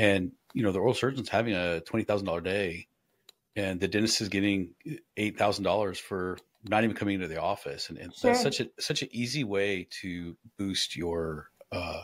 and 0.00 0.32
you 0.54 0.62
know 0.62 0.72
the 0.72 0.78
oral 0.78 0.94
surgeon's 0.94 1.28
having 1.28 1.54
a 1.54 1.80
twenty 1.80 2.04
thousand 2.04 2.26
dollar 2.26 2.40
day, 2.40 2.88
and 3.54 3.78
the 3.78 3.86
dentist 3.86 4.22
is 4.22 4.30
getting 4.30 4.70
eight 5.18 5.36
thousand 5.36 5.64
dollars 5.64 5.98
for 5.98 6.38
not 6.64 6.84
even 6.84 6.96
coming 6.96 7.16
into 7.16 7.28
the 7.28 7.40
office, 7.40 7.90
and, 7.90 7.98
and 7.98 8.14
sure. 8.14 8.32
that's 8.32 8.42
such 8.42 8.60
a 8.60 8.70
such 8.78 9.02
an 9.02 9.08
easy 9.12 9.44
way 9.44 9.86
to 10.00 10.36
boost 10.56 10.96
your 10.96 11.50
uh, 11.70 12.02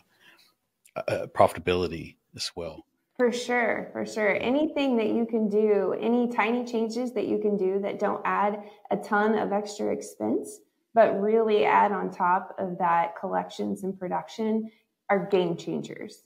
uh, 0.95 1.27
profitability 1.35 2.17
as 2.37 2.53
well. 2.55 2.85
For 3.17 3.33
sure, 3.33 3.89
for 3.93 4.05
sure. 4.05 4.37
Anything 4.43 4.99
that 4.99 5.09
you 5.09 5.25
can 5.25 5.49
do, 5.49 5.95
any 5.99 6.29
tiny 6.29 6.67
changes 6.67 7.15
that 7.15 7.27
you 7.27 7.39
can 7.39 7.57
do 7.57 7.81
that 7.81 7.99
don't 7.99 8.21
add 8.27 8.63
a 8.91 8.97
ton 8.99 9.39
of 9.39 9.53
extra 9.53 9.91
expense, 9.91 10.61
but 10.93 11.19
really 11.19 11.65
add 11.65 11.93
on 11.93 12.11
top 12.11 12.55
of 12.59 12.77
that 12.77 13.19
collections 13.19 13.85
and 13.85 13.99
production 13.99 14.71
are 15.09 15.27
game 15.31 15.57
changers. 15.57 16.25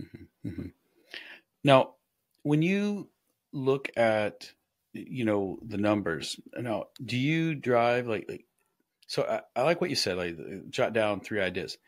Mm-hmm, 0.00 0.48
mm-hmm. 0.48 0.66
Now, 1.64 1.94
when 2.42 2.62
you 2.62 3.08
look 3.52 3.90
at 3.96 4.50
you 4.92 5.24
know 5.24 5.58
the 5.62 5.78
numbers, 5.78 6.40
now 6.58 6.86
do 7.04 7.16
you 7.16 7.54
drive 7.54 8.06
like 8.06 8.26
like? 8.28 8.44
So 9.06 9.24
I, 9.24 9.60
I 9.60 9.64
like 9.64 9.80
what 9.80 9.90
you 9.90 9.96
said. 9.96 10.16
Like 10.16 10.36
jot 10.70 10.92
down 10.92 11.20
three 11.20 11.40
ideas. 11.40 11.78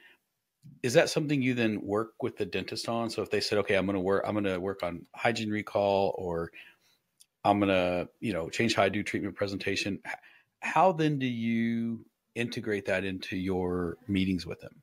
Is 0.83 0.95
that 0.95 1.11
something 1.11 1.43
you 1.43 1.55
then 1.55 1.81
work 1.83 2.23
with 2.23 2.37
the 2.37 2.47
dentist 2.47 2.89
on? 2.89 3.11
So 3.11 3.23
if 3.23 3.31
they 3.31 3.41
said, 3.41 3.59
okay, 3.59 3.75
I'm 3.75 3.87
going 3.87 3.95
to 3.95 4.01
work, 4.01 4.25
I'm 4.27 4.35
going 4.35 4.45
to 4.45 4.61
work 4.61 4.85
on 4.85 5.07
hygiene 5.15 5.51
recall, 5.51 6.15
or 6.17 6.53
I'm 7.45 7.59
going 7.59 7.71
to 7.71 8.09
you 8.21 8.33
know 8.33 8.49
change 8.49 8.75
how 8.75 8.85
I 8.85 8.89
do 8.89 9.03
treatment 9.03 9.35
presentation. 9.35 9.99
How 10.61 10.93
then 10.93 11.19
do 11.19 11.27
you 11.27 12.05
integrate 12.35 12.87
that 12.87 13.05
into 13.05 13.37
your 13.37 13.99
meetings 14.09 14.47
with 14.47 14.61
them? 14.61 14.83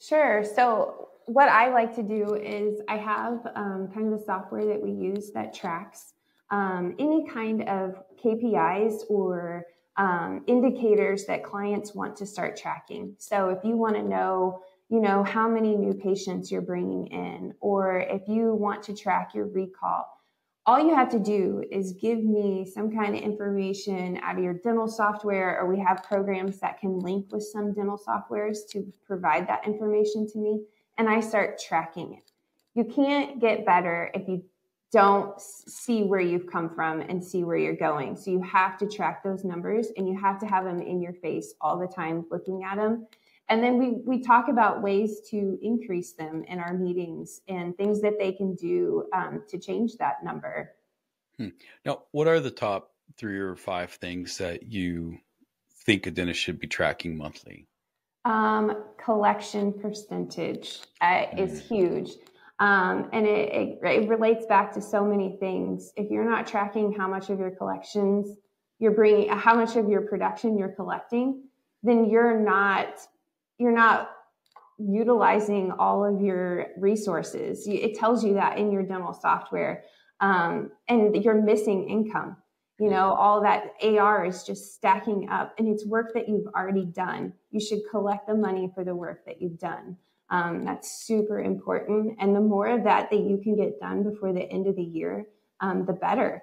Sure. 0.00 0.44
So 0.44 1.08
what 1.26 1.48
I 1.48 1.70
like 1.70 1.94
to 1.96 2.02
do 2.02 2.34
is 2.34 2.80
I 2.88 2.96
have 2.96 3.46
um, 3.54 3.88
kind 3.92 4.12
of 4.12 4.20
a 4.20 4.24
software 4.24 4.66
that 4.66 4.82
we 4.82 4.90
use 4.90 5.30
that 5.32 5.54
tracks 5.54 6.14
um, 6.50 6.94
any 6.98 7.26
kind 7.28 7.68
of 7.68 8.02
KPIs 8.22 9.02
or 9.08 9.66
um, 9.96 10.44
indicators 10.46 11.24
that 11.26 11.44
clients 11.44 11.94
want 11.94 12.16
to 12.16 12.26
start 12.26 12.56
tracking. 12.56 13.14
So 13.18 13.48
if 13.48 13.64
you 13.64 13.76
want 13.76 13.96
to 13.96 14.02
know, 14.02 14.60
you 14.88 15.00
know, 15.00 15.24
how 15.24 15.48
many 15.48 15.74
new 15.74 15.94
patients 15.94 16.50
you're 16.50 16.60
bringing 16.60 17.06
in, 17.06 17.54
or 17.60 18.00
if 18.00 18.28
you 18.28 18.54
want 18.54 18.82
to 18.84 18.94
track 18.94 19.34
your 19.34 19.46
recall, 19.46 20.06
all 20.66 20.78
you 20.78 20.94
have 20.94 21.10
to 21.10 21.18
do 21.18 21.62
is 21.70 21.92
give 21.92 22.22
me 22.24 22.64
some 22.64 22.90
kind 22.90 23.14
of 23.14 23.22
information 23.22 24.18
out 24.22 24.38
of 24.38 24.44
your 24.44 24.54
dental 24.54 24.88
software, 24.88 25.60
or 25.60 25.66
we 25.66 25.78
have 25.78 26.02
programs 26.02 26.58
that 26.60 26.80
can 26.80 26.98
link 26.98 27.26
with 27.30 27.42
some 27.42 27.72
dental 27.72 27.98
softwares 27.98 28.58
to 28.70 28.90
provide 29.06 29.46
that 29.48 29.66
information 29.66 30.26
to 30.30 30.38
me 30.38 30.60
and 30.98 31.08
I 31.08 31.20
start 31.20 31.60
tracking 31.60 32.14
it. 32.14 32.30
You 32.74 32.84
can't 32.84 33.40
get 33.40 33.64
better 33.64 34.10
if 34.14 34.28
you 34.28 34.44
don't 34.92 35.40
see 35.40 36.04
where 36.04 36.20
you've 36.20 36.46
come 36.46 36.72
from 36.72 37.00
and 37.00 37.22
see 37.22 37.42
where 37.42 37.56
you're 37.56 37.74
going. 37.74 38.16
So 38.16 38.30
you 38.30 38.40
have 38.42 38.78
to 38.78 38.86
track 38.86 39.24
those 39.24 39.44
numbers 39.44 39.88
and 39.96 40.08
you 40.08 40.16
have 40.20 40.38
to 40.38 40.46
have 40.46 40.64
them 40.64 40.80
in 40.80 41.02
your 41.02 41.14
face 41.14 41.54
all 41.60 41.78
the 41.78 41.88
time 41.88 42.24
looking 42.30 42.62
at 42.62 42.76
them. 42.76 43.06
And 43.48 43.62
then 43.62 43.76
we, 43.76 44.02
we 44.06 44.22
talk 44.22 44.48
about 44.48 44.82
ways 44.82 45.20
to 45.30 45.58
increase 45.60 46.12
them 46.12 46.44
in 46.48 46.58
our 46.60 46.74
meetings 46.74 47.40
and 47.48 47.76
things 47.76 48.00
that 48.02 48.18
they 48.18 48.32
can 48.32 48.54
do 48.54 49.06
um, 49.12 49.42
to 49.48 49.58
change 49.58 49.96
that 49.96 50.24
number. 50.24 50.72
Hmm. 51.38 51.48
Now, 51.84 52.04
what 52.12 52.28
are 52.28 52.40
the 52.40 52.50
top 52.50 52.92
three 53.16 53.38
or 53.38 53.56
five 53.56 53.90
things 53.90 54.38
that 54.38 54.62
you 54.62 55.18
think 55.84 56.06
a 56.06 56.10
dentist 56.12 56.40
should 56.40 56.60
be 56.60 56.68
tracking 56.68 57.16
monthly? 57.16 57.66
Um, 58.24 58.84
collection 59.02 59.72
percentage 59.72 60.80
uh, 61.00 61.26
is 61.36 61.60
mm. 61.60 61.68
huge. 61.68 62.10
Um, 62.58 63.10
and 63.12 63.26
it, 63.26 63.52
it, 63.52 63.78
it, 63.84 64.08
relates 64.08 64.46
back 64.46 64.72
to 64.74 64.80
so 64.80 65.04
many 65.04 65.36
things. 65.40 65.92
If 65.96 66.10
you're 66.10 66.28
not 66.28 66.46
tracking 66.46 66.92
how 66.92 67.08
much 67.08 67.28
of 67.28 67.38
your 67.40 67.50
collections 67.50 68.36
you're 68.78 68.92
bringing, 68.92 69.28
how 69.28 69.54
much 69.54 69.76
of 69.76 69.88
your 69.88 70.02
production 70.02 70.56
you're 70.56 70.72
collecting, 70.72 71.42
then 71.82 72.08
you're 72.08 72.38
not 72.38 73.00
you're 73.58 73.72
not 73.72 74.10
utilizing 74.78 75.72
all 75.72 76.04
of 76.04 76.20
your 76.20 76.68
resources. 76.78 77.66
It 77.66 77.94
tells 77.96 78.24
you 78.24 78.34
that 78.34 78.56
in 78.56 78.72
your 78.72 78.82
dental 78.82 79.12
software, 79.12 79.84
um, 80.20 80.70
and 80.88 81.22
you're 81.24 81.40
missing 81.40 81.88
income 81.88 82.36
you 82.78 82.90
know 82.90 83.12
all 83.12 83.40
that 83.42 83.72
ar 83.82 84.24
is 84.24 84.42
just 84.42 84.74
stacking 84.74 85.28
up 85.30 85.54
and 85.58 85.68
it's 85.68 85.86
work 85.86 86.12
that 86.14 86.28
you've 86.28 86.46
already 86.54 86.84
done. 86.84 87.32
You 87.50 87.60
should 87.60 87.80
collect 87.90 88.26
the 88.26 88.34
money 88.34 88.70
for 88.74 88.84
the 88.84 88.94
work 88.94 89.24
that 89.26 89.40
you've 89.40 89.58
done. 89.58 89.96
Um, 90.30 90.64
that's 90.64 91.04
super 91.04 91.40
important 91.40 92.16
and 92.18 92.34
the 92.34 92.40
more 92.40 92.66
of 92.66 92.84
that 92.84 93.10
that 93.10 93.20
you 93.20 93.38
can 93.42 93.56
get 93.56 93.78
done 93.78 94.02
before 94.02 94.32
the 94.32 94.50
end 94.50 94.66
of 94.66 94.74
the 94.74 94.82
year 94.82 95.26
um, 95.60 95.84
the 95.84 95.92
better. 95.92 96.42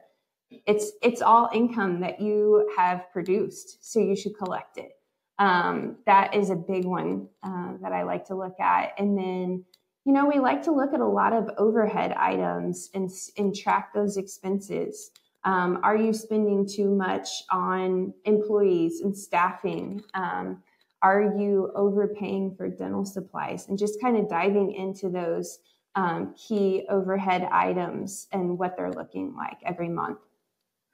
It's 0.49 0.91
it's 1.01 1.21
all 1.21 1.49
income 1.53 1.99
that 2.01 2.21
you 2.21 2.69
have 2.77 3.11
produced 3.11 3.77
so 3.81 3.99
you 3.99 4.15
should 4.15 4.37
collect 4.37 4.77
it. 4.77 4.91
Um, 5.39 5.97
that 6.05 6.35
is 6.35 6.49
a 6.49 6.55
big 6.55 6.85
one 6.85 7.27
uh, 7.41 7.73
that 7.81 7.91
i 7.91 8.03
like 8.03 8.25
to 8.25 8.35
look 8.35 8.59
at 8.59 8.93
and 8.99 9.17
then 9.17 9.65
you 10.05 10.13
know 10.13 10.27
we 10.27 10.39
like 10.39 10.61
to 10.63 10.71
look 10.71 10.93
at 10.93 10.99
a 10.99 11.07
lot 11.07 11.33
of 11.33 11.49
overhead 11.57 12.11
items 12.11 12.91
and, 12.93 13.09
and 13.37 13.55
track 13.55 13.91
those 13.91 14.17
expenses 14.17 15.09
um, 15.43 15.79
are 15.83 15.95
you 15.95 16.13
spending 16.13 16.67
too 16.67 16.93
much 16.93 17.43
on 17.49 18.13
employees 18.25 19.01
and 19.01 19.15
staffing? 19.15 20.03
Um, 20.13 20.61
are 21.01 21.33
you 21.37 21.71
overpaying 21.75 22.55
for 22.55 22.69
dental 22.69 23.05
supplies? 23.05 23.67
And 23.67 23.77
just 23.77 23.99
kind 23.99 24.17
of 24.17 24.29
diving 24.29 24.73
into 24.73 25.09
those 25.09 25.59
um, 25.95 26.35
key 26.35 26.85
overhead 26.89 27.47
items 27.51 28.27
and 28.31 28.57
what 28.57 28.77
they're 28.77 28.91
looking 28.91 29.35
like 29.35 29.57
every 29.65 29.89
month. 29.89 30.19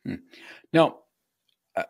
Hmm. 0.05 0.15
Now, 0.71 0.99
uh, 1.75 1.83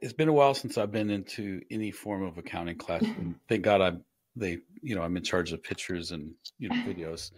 it's 0.00 0.12
been 0.12 0.28
a 0.28 0.32
while 0.32 0.54
since 0.54 0.78
I've 0.78 0.92
been 0.92 1.10
into 1.10 1.60
any 1.70 1.90
form 1.90 2.22
of 2.22 2.38
accounting 2.38 2.76
class. 2.76 3.02
and 3.02 3.34
thank 3.48 3.62
God 3.62 3.80
I'm 3.80 4.04
they 4.34 4.58
you 4.80 4.94
know 4.94 5.02
I'm 5.02 5.16
in 5.16 5.22
charge 5.22 5.52
of 5.52 5.62
pictures 5.62 6.12
and 6.12 6.32
you 6.58 6.68
know 6.68 6.76
videos. 6.76 7.32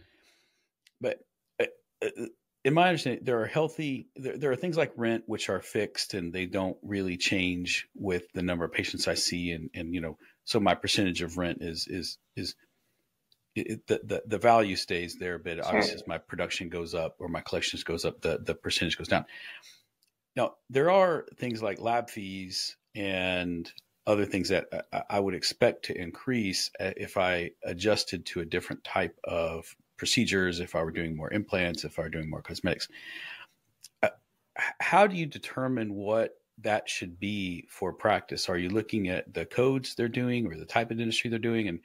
But 1.00 1.21
uh, 1.61 1.66
uh 2.02 2.26
in 2.64 2.73
my 2.73 2.88
understanding, 2.88 3.25
there 3.25 3.40
are 3.40 3.47
healthy. 3.47 4.09
There, 4.16 4.38
there, 4.38 4.50
are 4.50 4.56
things 4.56 4.76
like 4.76 4.92
rent 4.97 5.25
which 5.26 5.50
are 5.50 5.61
fixed 5.61 6.14
and 6.14 6.33
they 6.33 6.47
don't 6.47 6.78
really 6.83 7.18
change 7.18 7.87
with 7.94 8.25
the 8.33 8.42
number 8.42 8.64
of 8.64 8.73
patients 8.73 9.06
I 9.06 9.14
see, 9.14 9.50
and 9.50 9.71
and 9.75 9.94
you 9.94 10.00
know, 10.00 10.16
so 10.44 10.59
my 10.61 10.75
percentage 10.75 11.23
of 11.23 11.37
rent 11.37 11.59
is 11.61 11.87
is 11.87 12.18
is 12.37 12.54
it, 13.54 13.87
the, 13.87 14.00
the 14.02 14.23
the 14.26 14.38
value 14.38 14.76
stays 14.76 15.16
there, 15.16 15.38
but 15.38 15.56
sure. 15.56 15.66
obviously 15.66 15.94
as 15.94 16.06
my 16.06 16.18
production 16.18 16.71
goes 16.71 16.94
up 16.94 17.16
or 17.21 17.28
my 17.28 17.42
collections 17.42 17.85
goes 17.85 18.06
up, 18.06 18.23
the 18.23 18.38
the 18.42 18.54
percentage 18.54 18.97
goes 18.97 19.09
down. 19.09 19.26
Now 20.35 20.54
there 20.71 20.90
are 20.90 21.26
things 21.37 21.62
like 21.62 21.80
lab 21.80 22.09
fees 22.09 22.76
and 22.94 23.71
other 24.06 24.25
things 24.25 24.49
that 24.50 24.66
I 25.09 25.18
would 25.18 25.35
expect 25.35 25.87
to 25.87 25.99
increase 25.99 26.71
uh, 26.78 26.92
if 26.97 27.16
I 27.16 27.52
adjusted 27.62 28.26
to 28.26 28.40
a 28.40 28.44
different 28.44 28.85
type 28.85 29.18
of 29.25 29.75
procedures, 29.96 30.60
if 30.60 30.74
I 30.74 30.82
were 30.82 30.90
doing 30.90 31.16
more 31.16 31.32
implants, 31.32 31.84
if 31.84 31.98
I 31.98 32.02
were 32.02 32.08
doing 32.08 32.30
more 32.30 32.42
cosmetics. 32.42 32.88
Uh, 34.02 34.08
how 34.80 35.06
do 35.06 35.16
you 35.16 35.26
determine 35.26 35.94
what 35.94 36.36
that 36.62 36.88
should 36.88 37.18
be 37.18 37.66
for 37.68 37.92
practice? 37.92 38.48
Are 38.48 38.58
you 38.58 38.68
looking 38.68 39.08
at 39.08 39.32
the 39.34 39.46
codes 39.46 39.94
they're 39.94 40.08
doing 40.08 40.46
or 40.46 40.56
the 40.56 40.64
type 40.64 40.90
of 40.90 41.00
industry 41.00 41.30
they're 41.30 41.38
doing? 41.38 41.68
And 41.68 41.80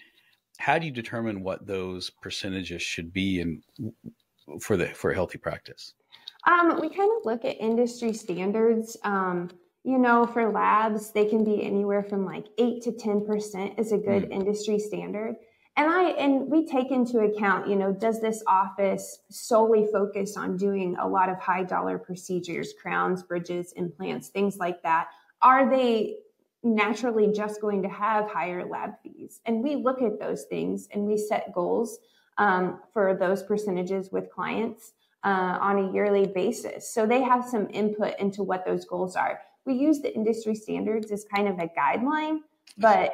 how 0.58 0.78
do 0.78 0.86
you 0.86 0.92
determine 0.92 1.42
what 1.42 1.66
those 1.66 2.10
percentages 2.10 2.82
should 2.82 3.14
be 3.14 3.42
and 3.42 3.64
for 4.62 4.78
the 4.78 4.88
for 4.88 5.12
a 5.12 5.16
healthy 5.16 5.38
practice? 5.38 5.94
Um, 6.48 6.80
we 6.80 6.90
kind 6.90 7.12
of 7.18 7.26
look 7.26 7.46
at 7.46 7.60
industry 7.60 8.14
standards. 8.14 8.98
Um, 9.04 9.50
you 9.84 9.98
know, 9.98 10.26
for 10.26 10.52
labs, 10.52 11.12
they 11.12 11.26
can 11.26 11.44
be 11.44 11.64
anywhere 11.64 12.04
from 12.04 12.26
like 12.26 12.48
eight 12.58 12.84
to 12.84 12.92
ten 12.92 13.26
percent 13.26 13.74
is 13.78 13.92
a 13.92 13.98
good 13.98 14.24
mm. 14.24 14.32
industry 14.32 14.80
standard 14.80 15.36
and 15.80 15.90
i 15.90 16.10
and 16.12 16.48
we 16.50 16.66
take 16.66 16.92
into 16.92 17.20
account 17.20 17.68
you 17.68 17.76
know 17.76 17.92
does 17.92 18.22
this 18.22 18.44
office 18.46 19.20
solely 19.30 19.88
focus 19.92 20.38
on 20.38 20.58
doing 20.58 20.96
a 21.00 21.08
lot 21.08 21.30
of 21.30 21.40
high 21.40 21.64
dollar 21.64 21.98
procedures 21.98 22.74
crowns 22.80 23.24
bridges 23.24 23.72
implants 23.74 24.28
things 24.28 24.58
like 24.58 24.84
that 24.84 25.08
are 25.42 25.70
they 25.70 26.18
naturally 26.62 27.32
just 27.32 27.62
going 27.62 27.82
to 27.82 27.90
have 27.90 28.30
higher 28.30 28.68
lab 28.68 28.92
fees 29.02 29.40
and 29.46 29.64
we 29.64 29.76
look 29.76 30.02
at 30.02 30.20
those 30.20 30.44
things 30.44 30.88
and 30.94 31.06
we 31.06 31.18
set 31.18 31.54
goals 31.54 32.00
um, 32.38 32.80
for 32.94 33.16
those 33.16 33.44
percentages 33.44 34.12
with 34.12 34.30
clients 34.32 34.94
uh, 35.24 35.58
on 35.62 35.78
a 35.78 35.94
yearly 35.94 36.26
basis. 36.26 36.92
So 36.92 37.06
they 37.06 37.22
have 37.22 37.46
some 37.46 37.68
input 37.72 38.18
into 38.20 38.44
what 38.44 38.66
those 38.66 38.86
goals 38.86 39.16
are. 39.16 39.42
We 39.66 39.74
use 39.74 40.00
the 40.00 40.14
industry 40.16 40.56
standards 40.56 41.12
as 41.12 41.26
kind 41.26 41.48
of 41.48 41.60
a 41.60 41.68
guideline, 41.68 42.40
but 42.78 43.14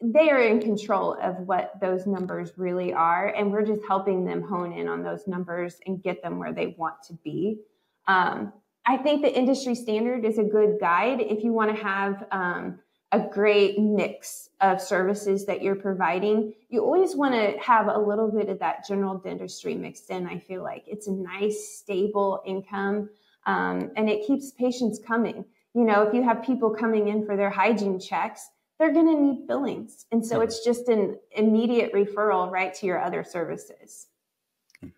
they 0.00 0.30
are 0.30 0.40
in 0.40 0.60
control 0.60 1.16
of 1.20 1.36
what 1.40 1.72
those 1.80 2.06
numbers 2.06 2.52
really 2.56 2.92
are. 2.92 3.28
And 3.28 3.52
we're 3.52 3.66
just 3.66 3.82
helping 3.86 4.24
them 4.24 4.42
hone 4.42 4.72
in 4.72 4.88
on 4.88 5.02
those 5.02 5.26
numbers 5.26 5.78
and 5.86 6.02
get 6.02 6.22
them 6.22 6.38
where 6.38 6.52
they 6.52 6.74
want 6.78 7.02
to 7.08 7.14
be. 7.24 7.60
Um, 8.06 8.52
I 8.86 8.96
think 8.96 9.22
the 9.22 9.32
industry 9.32 9.74
standard 9.74 10.24
is 10.24 10.38
a 10.38 10.44
good 10.44 10.78
guide 10.80 11.20
if 11.20 11.44
you 11.44 11.52
want 11.52 11.76
to 11.76 11.82
have 11.82 12.26
um, 12.32 12.78
a 13.12 13.20
great 13.20 13.78
mix 13.78 14.48
of 14.60 14.80
services 14.80 15.44
that 15.46 15.62
you're 15.62 15.76
providing. 15.76 16.54
You 16.70 16.82
always 16.82 17.14
want 17.14 17.34
to 17.34 17.58
have 17.60 17.88
a 17.88 17.98
little 17.98 18.30
bit 18.30 18.48
of 18.48 18.58
that 18.60 18.86
general 18.86 19.18
dentistry 19.18 19.74
mixed 19.74 20.10
in. 20.10 20.26
I 20.26 20.38
feel 20.38 20.62
like 20.62 20.84
it's 20.86 21.08
a 21.08 21.12
nice, 21.12 21.76
stable 21.76 22.42
income 22.46 23.10
um, 23.46 23.90
and 23.96 24.08
it 24.08 24.26
keeps 24.26 24.52
patients 24.52 24.98
coming. 25.04 25.44
You 25.74 25.84
know, 25.84 26.02
if 26.02 26.14
you 26.14 26.22
have 26.22 26.42
people 26.42 26.70
coming 26.70 27.08
in 27.08 27.26
for 27.26 27.36
their 27.36 27.50
hygiene 27.50 28.00
checks, 28.00 28.48
they're 28.80 28.92
going 28.94 29.14
to 29.14 29.22
need 29.22 29.46
billings. 29.46 30.06
And 30.10 30.24
so 30.24 30.40
it's 30.40 30.64
just 30.64 30.88
an 30.88 31.18
immediate 31.32 31.92
referral 31.92 32.50
right 32.50 32.72
to 32.74 32.86
your 32.86 32.98
other 32.98 33.22
services. 33.22 34.06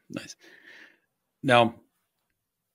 Nice. 0.08 0.36
Now, 1.42 1.74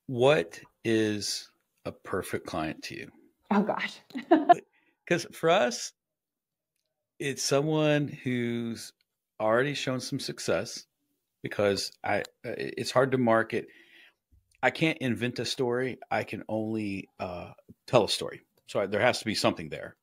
what 0.07 0.59
is 0.83 1.49
a 1.85 1.93
perfect 1.93 2.45
client 2.45 2.83
to 2.83 2.97
you? 2.97 3.11
Oh, 3.49 3.63
gosh. 3.63 3.99
Because 5.05 5.25
for 5.31 5.49
us, 5.49 5.93
it's 7.17 7.41
someone 7.41 8.09
who's 8.09 8.91
already 9.39 9.73
shown 9.73 10.01
some 10.01 10.19
success 10.19 10.85
because 11.43 11.93
I 12.03 12.23
uh, 12.45 12.55
it's 12.57 12.91
hard 12.91 13.13
to 13.13 13.17
market. 13.17 13.67
I 14.61 14.69
can't 14.69 14.97
invent 14.97 15.39
a 15.39 15.45
story. 15.45 15.99
I 16.11 16.25
can 16.25 16.43
only 16.49 17.07
uh, 17.21 17.51
tell 17.85 18.03
a 18.03 18.09
story. 18.09 18.41
So 18.67 18.81
I, 18.81 18.87
there 18.87 18.99
has 18.99 19.19
to 19.19 19.25
be 19.25 19.33
something 19.33 19.69
there. 19.69 19.95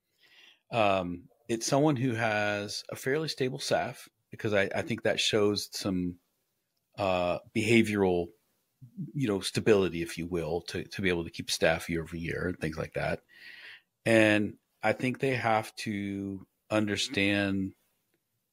Um, 0.73 1.25
it's 1.49 1.67
someone 1.67 1.97
who 1.97 2.13
has 2.15 2.83
a 2.91 2.97
fairly 2.97 3.29
stable 3.29 3.59
staff 3.59 4.09
because 4.31 4.55
I, 4.55 4.69
I 4.75 4.83
think 4.83 5.03
that 5.03 5.21
shows 5.21 5.69
some 5.73 6.17
uh, 6.99 7.39
behavioral, 7.55 8.27
you 9.15 9.29
know, 9.29 9.41
stability, 9.41 10.03
if 10.03 10.19
you 10.19 10.27
will, 10.27 10.63
to 10.69 10.85
to 10.85 11.03
be 11.03 11.09
able 11.09 11.25
to 11.25 11.31
keep 11.31 11.51
staff 11.51 11.89
year 11.89 12.03
over 12.03 12.17
year 12.17 12.47
and 12.49 12.59
things 12.59 12.77
like 12.77 12.95
that. 12.95 13.21
And 14.07 14.55
I 14.83 14.93
think 14.93 15.19
they 15.19 15.35
have 15.35 15.75
to 15.77 16.47
understand, 16.71 17.73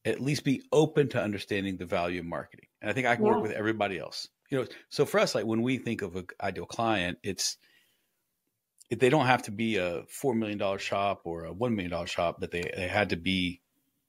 at 0.05 0.21
least 0.21 0.43
be 0.43 0.63
open 0.71 1.09
to 1.09 1.21
understanding 1.21 1.77
the 1.77 1.85
value 1.85 2.19
of 2.19 2.25
marketing. 2.25 2.67
And 2.81 2.89
I 2.89 2.93
think 2.93 3.07
I 3.07 3.15
can 3.15 3.25
yeah. 3.25 3.31
work 3.31 3.41
with 3.41 3.51
everybody 3.51 3.99
else. 3.99 4.27
You 4.49 4.59
know, 4.59 4.67
so 4.89 5.05
for 5.05 5.19
us, 5.19 5.33
like 5.33 5.45
when 5.45 5.61
we 5.61 5.77
think 5.77 6.01
of 6.01 6.15
an 6.15 6.27
ideal 6.41 6.65
client, 6.65 7.17
it's 7.23 7.57
they 9.00 9.10
don't 9.10 9.25
have 9.25 9.43
to 9.43 9.51
be 9.51 9.77
a 9.77 10.03
four 10.10 10.36
million 10.36 10.57
dollar 10.57 10.79
shop 10.79 11.21
or 11.24 11.45
a 11.45 11.53
one 11.53 11.75
million 11.75 11.91
dollar 11.91 12.07
shop, 12.07 12.38
but 12.39 12.51
they 12.51 12.69
they 12.75 12.88
had 12.88 13.10
to 13.10 13.15
be. 13.15 13.62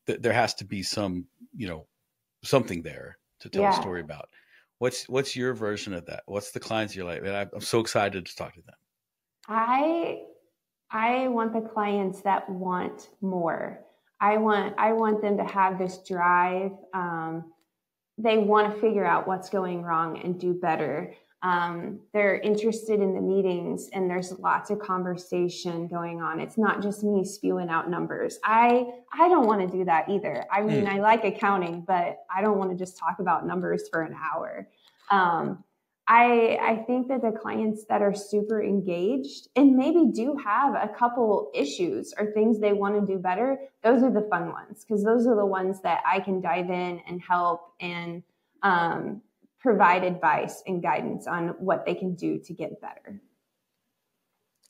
There 0.06 0.32
has 0.32 0.54
to 0.54 0.64
be 0.64 0.82
some, 0.82 1.26
you 1.56 1.68
know, 1.68 1.86
something 2.42 2.82
there 2.82 3.18
to 3.40 3.48
tell 3.48 3.62
yeah. 3.62 3.78
a 3.78 3.80
story 3.80 4.00
about. 4.00 4.28
What's 4.78 5.08
what's 5.08 5.36
your 5.36 5.54
version 5.54 5.94
of 5.94 6.06
that? 6.06 6.24
What's 6.26 6.50
the 6.50 6.58
clients 6.58 6.96
you're 6.96 7.04
like? 7.04 7.24
I'm 7.24 7.60
so 7.60 7.78
excited 7.78 8.26
to 8.26 8.36
talk 8.36 8.54
to 8.54 8.62
them. 8.62 8.74
I 9.48 10.22
I 10.90 11.28
want 11.28 11.52
the 11.52 11.60
clients 11.60 12.20
that 12.22 12.48
want 12.48 13.10
more. 13.20 13.80
I 14.20 14.38
want 14.38 14.74
I 14.78 14.92
want 14.92 15.22
them 15.22 15.36
to 15.36 15.44
have 15.44 15.78
this 15.78 15.98
drive. 16.06 16.72
Um, 16.92 17.52
they 18.18 18.38
want 18.38 18.74
to 18.74 18.80
figure 18.80 19.04
out 19.04 19.26
what's 19.26 19.48
going 19.48 19.82
wrong 19.82 20.20
and 20.22 20.38
do 20.38 20.54
better. 20.54 21.14
Um, 21.42 21.98
they're 22.12 22.38
interested 22.38 23.00
in 23.00 23.14
the 23.14 23.20
meetings 23.20 23.88
and 23.92 24.08
there's 24.08 24.32
lots 24.38 24.70
of 24.70 24.78
conversation 24.78 25.88
going 25.88 26.22
on. 26.22 26.38
It's 26.38 26.56
not 26.56 26.80
just 26.80 27.02
me 27.02 27.24
spewing 27.24 27.68
out 27.68 27.90
numbers. 27.90 28.38
I 28.44 28.86
I 29.12 29.28
don't 29.28 29.46
want 29.46 29.60
to 29.60 29.76
do 29.76 29.84
that 29.84 30.08
either. 30.08 30.44
I 30.52 30.62
mean, 30.62 30.84
mm. 30.84 30.92
I 30.92 31.00
like 31.00 31.24
accounting, 31.24 31.82
but 31.86 32.18
I 32.34 32.42
don't 32.42 32.58
want 32.58 32.70
to 32.70 32.76
just 32.76 32.96
talk 32.96 33.18
about 33.18 33.44
numbers 33.44 33.88
for 33.90 34.02
an 34.02 34.14
hour. 34.32 34.68
Um, 35.10 35.64
I, 36.08 36.58
I 36.60 36.76
think 36.86 37.08
that 37.08 37.22
the 37.22 37.30
clients 37.30 37.84
that 37.84 38.02
are 38.02 38.14
super 38.14 38.62
engaged 38.62 39.48
and 39.54 39.76
maybe 39.76 40.10
do 40.12 40.36
have 40.44 40.74
a 40.74 40.88
couple 40.88 41.50
issues 41.54 42.12
or 42.18 42.32
things 42.32 42.58
they 42.58 42.72
want 42.72 43.00
to 43.00 43.12
do 43.12 43.18
better, 43.18 43.58
those 43.82 44.02
are 44.02 44.10
the 44.10 44.26
fun 44.28 44.50
ones 44.50 44.84
because 44.84 45.04
those 45.04 45.26
are 45.26 45.36
the 45.36 45.46
ones 45.46 45.80
that 45.82 46.02
I 46.04 46.18
can 46.18 46.40
dive 46.40 46.70
in 46.70 47.00
and 47.06 47.20
help 47.20 47.72
and 47.80 48.22
um, 48.62 49.22
provide 49.62 50.04
advice 50.04 50.62
and 50.66 50.82
guidance 50.82 51.26
on 51.26 51.48
what 51.58 51.86
they 51.86 51.94
can 51.94 52.14
do 52.14 52.38
to 52.40 52.52
get 52.52 52.80
better. 52.80 53.20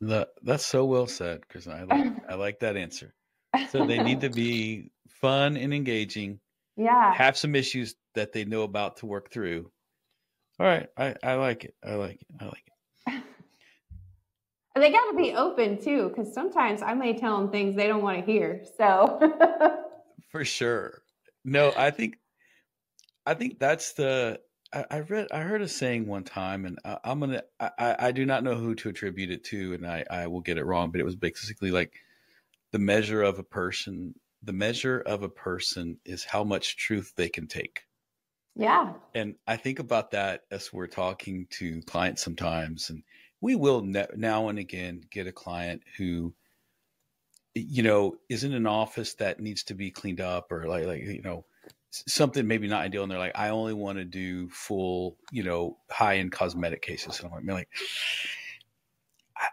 The, 0.00 0.28
that's 0.42 0.66
so 0.66 0.84
well 0.84 1.06
said, 1.06 1.48
Chris. 1.48 1.66
I 1.66 1.84
like 1.84 2.12
I 2.28 2.34
like 2.34 2.60
that 2.60 2.76
answer. 2.76 3.14
So 3.70 3.86
they 3.86 4.02
need 4.02 4.22
to 4.22 4.30
be 4.30 4.90
fun 5.08 5.56
and 5.56 5.74
engaging. 5.74 6.40
Yeah. 6.76 7.12
Have 7.14 7.36
some 7.36 7.54
issues 7.54 7.94
that 8.14 8.32
they 8.32 8.44
know 8.44 8.62
about 8.62 8.98
to 8.98 9.06
work 9.06 9.30
through 9.30 9.70
all 10.62 10.66
right. 10.66 10.88
I, 10.96 11.14
I 11.22 11.34
like 11.34 11.64
it. 11.64 11.74
I 11.84 11.94
like 11.94 12.20
it. 12.20 12.26
I 12.40 12.44
like 12.44 12.64
it. 13.08 13.22
they 14.76 14.92
got 14.92 15.10
to 15.10 15.16
be 15.16 15.34
open 15.34 15.82
too, 15.82 16.08
because 16.08 16.32
sometimes 16.32 16.82
I 16.82 16.94
may 16.94 17.18
tell 17.18 17.38
them 17.38 17.50
things 17.50 17.74
they 17.74 17.88
don't 17.88 18.02
want 18.02 18.24
to 18.24 18.24
hear. 18.24 18.64
So, 18.78 19.18
for 20.30 20.44
sure. 20.44 21.02
No, 21.44 21.72
I 21.76 21.90
think, 21.90 22.18
I 23.26 23.34
think 23.34 23.58
that's 23.58 23.94
the. 23.94 24.40
I, 24.72 24.84
I 24.90 25.00
read, 25.00 25.28
I 25.32 25.40
heard 25.40 25.62
a 25.62 25.68
saying 25.68 26.06
one 26.06 26.24
time, 26.24 26.64
and 26.64 26.78
I, 26.84 26.98
am 27.04 27.20
gonna. 27.20 27.42
I, 27.60 27.96
I 27.98 28.12
do 28.12 28.24
not 28.24 28.44
know 28.44 28.54
who 28.54 28.74
to 28.76 28.88
attribute 28.88 29.30
it 29.30 29.44
to, 29.44 29.74
and 29.74 29.86
I, 29.86 30.04
I 30.10 30.26
will 30.26 30.40
get 30.40 30.58
it 30.58 30.64
wrong, 30.64 30.90
but 30.90 31.00
it 31.00 31.04
was 31.04 31.16
basically 31.16 31.70
like 31.70 31.92
the 32.70 32.78
measure 32.78 33.22
of 33.22 33.38
a 33.38 33.44
person. 33.44 34.14
The 34.42 34.52
measure 34.52 35.00
of 35.00 35.22
a 35.22 35.28
person 35.28 35.98
is 36.04 36.24
how 36.24 36.42
much 36.42 36.76
truth 36.76 37.12
they 37.16 37.28
can 37.28 37.46
take. 37.46 37.82
Yeah. 38.54 38.94
And 39.14 39.36
I 39.46 39.56
think 39.56 39.78
about 39.78 40.10
that 40.10 40.42
as 40.50 40.72
we're 40.72 40.86
talking 40.86 41.46
to 41.50 41.80
clients 41.82 42.22
sometimes. 42.22 42.90
And 42.90 43.02
we 43.40 43.54
will 43.54 43.82
ne- 43.82 44.06
now 44.16 44.48
and 44.48 44.58
again 44.58 45.02
get 45.10 45.26
a 45.26 45.32
client 45.32 45.82
who, 45.96 46.34
you 47.54 47.82
know, 47.82 48.16
is 48.28 48.44
in 48.44 48.52
an 48.52 48.66
office 48.66 49.14
that 49.14 49.40
needs 49.40 49.64
to 49.64 49.74
be 49.74 49.90
cleaned 49.90 50.20
up 50.20 50.52
or 50.52 50.66
like, 50.66 50.86
like, 50.86 51.02
you 51.02 51.22
know, 51.22 51.44
something 51.92 52.46
maybe 52.46 52.68
not 52.68 52.82
ideal. 52.82 53.02
And 53.02 53.12
they're 53.12 53.18
like, 53.18 53.36
I 53.38 53.50
only 53.50 53.74
want 53.74 53.98
to 53.98 54.04
do 54.04 54.48
full, 54.48 55.16
you 55.30 55.42
know, 55.42 55.78
high 55.90 56.16
end 56.18 56.32
cosmetic 56.32 56.82
cases. 56.82 57.20
And 57.20 57.30
I'm 57.32 57.46
like, 57.46 57.68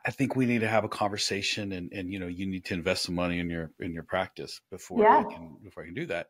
I 0.05 0.11
think 0.11 0.35
we 0.35 0.45
need 0.45 0.61
to 0.61 0.67
have 0.67 0.83
a 0.83 0.89
conversation 0.89 1.71
and, 1.71 1.91
and, 1.91 2.11
you 2.11 2.19
know, 2.19 2.27
you 2.27 2.45
need 2.45 2.65
to 2.65 2.73
invest 2.73 3.03
some 3.03 3.15
money 3.15 3.39
in 3.39 3.49
your, 3.49 3.71
in 3.79 3.93
your 3.93 4.03
practice 4.03 4.61
before 4.69 5.01
yeah. 5.01 5.17
I 5.19 5.23
can, 5.23 5.57
before 5.63 5.83
I 5.83 5.87
can 5.87 5.95
do 5.95 6.05
that. 6.07 6.27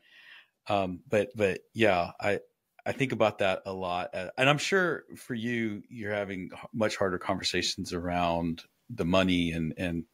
Um, 0.68 1.02
but, 1.10 1.30
but 1.36 1.62
yeah, 1.74 2.12
I, 2.20 2.40
I 2.86 2.92
think 2.94 3.12
about 3.12 3.40
that 3.40 3.64
a 3.66 3.74
lot. 3.74 4.10
Uh, 4.14 4.30
and 4.38 4.50
I'm 4.50 4.58
sure 4.58 5.04
for 5.18 5.34
you, 5.34 5.84
you're 5.90 6.14
having 6.14 6.52
much 6.74 6.96
harder 6.96 7.18
conversations 7.18 7.94
around 7.94 8.64
the 8.90 9.06
money 9.06 9.52
and, 9.52 9.74
and, 9.78 10.06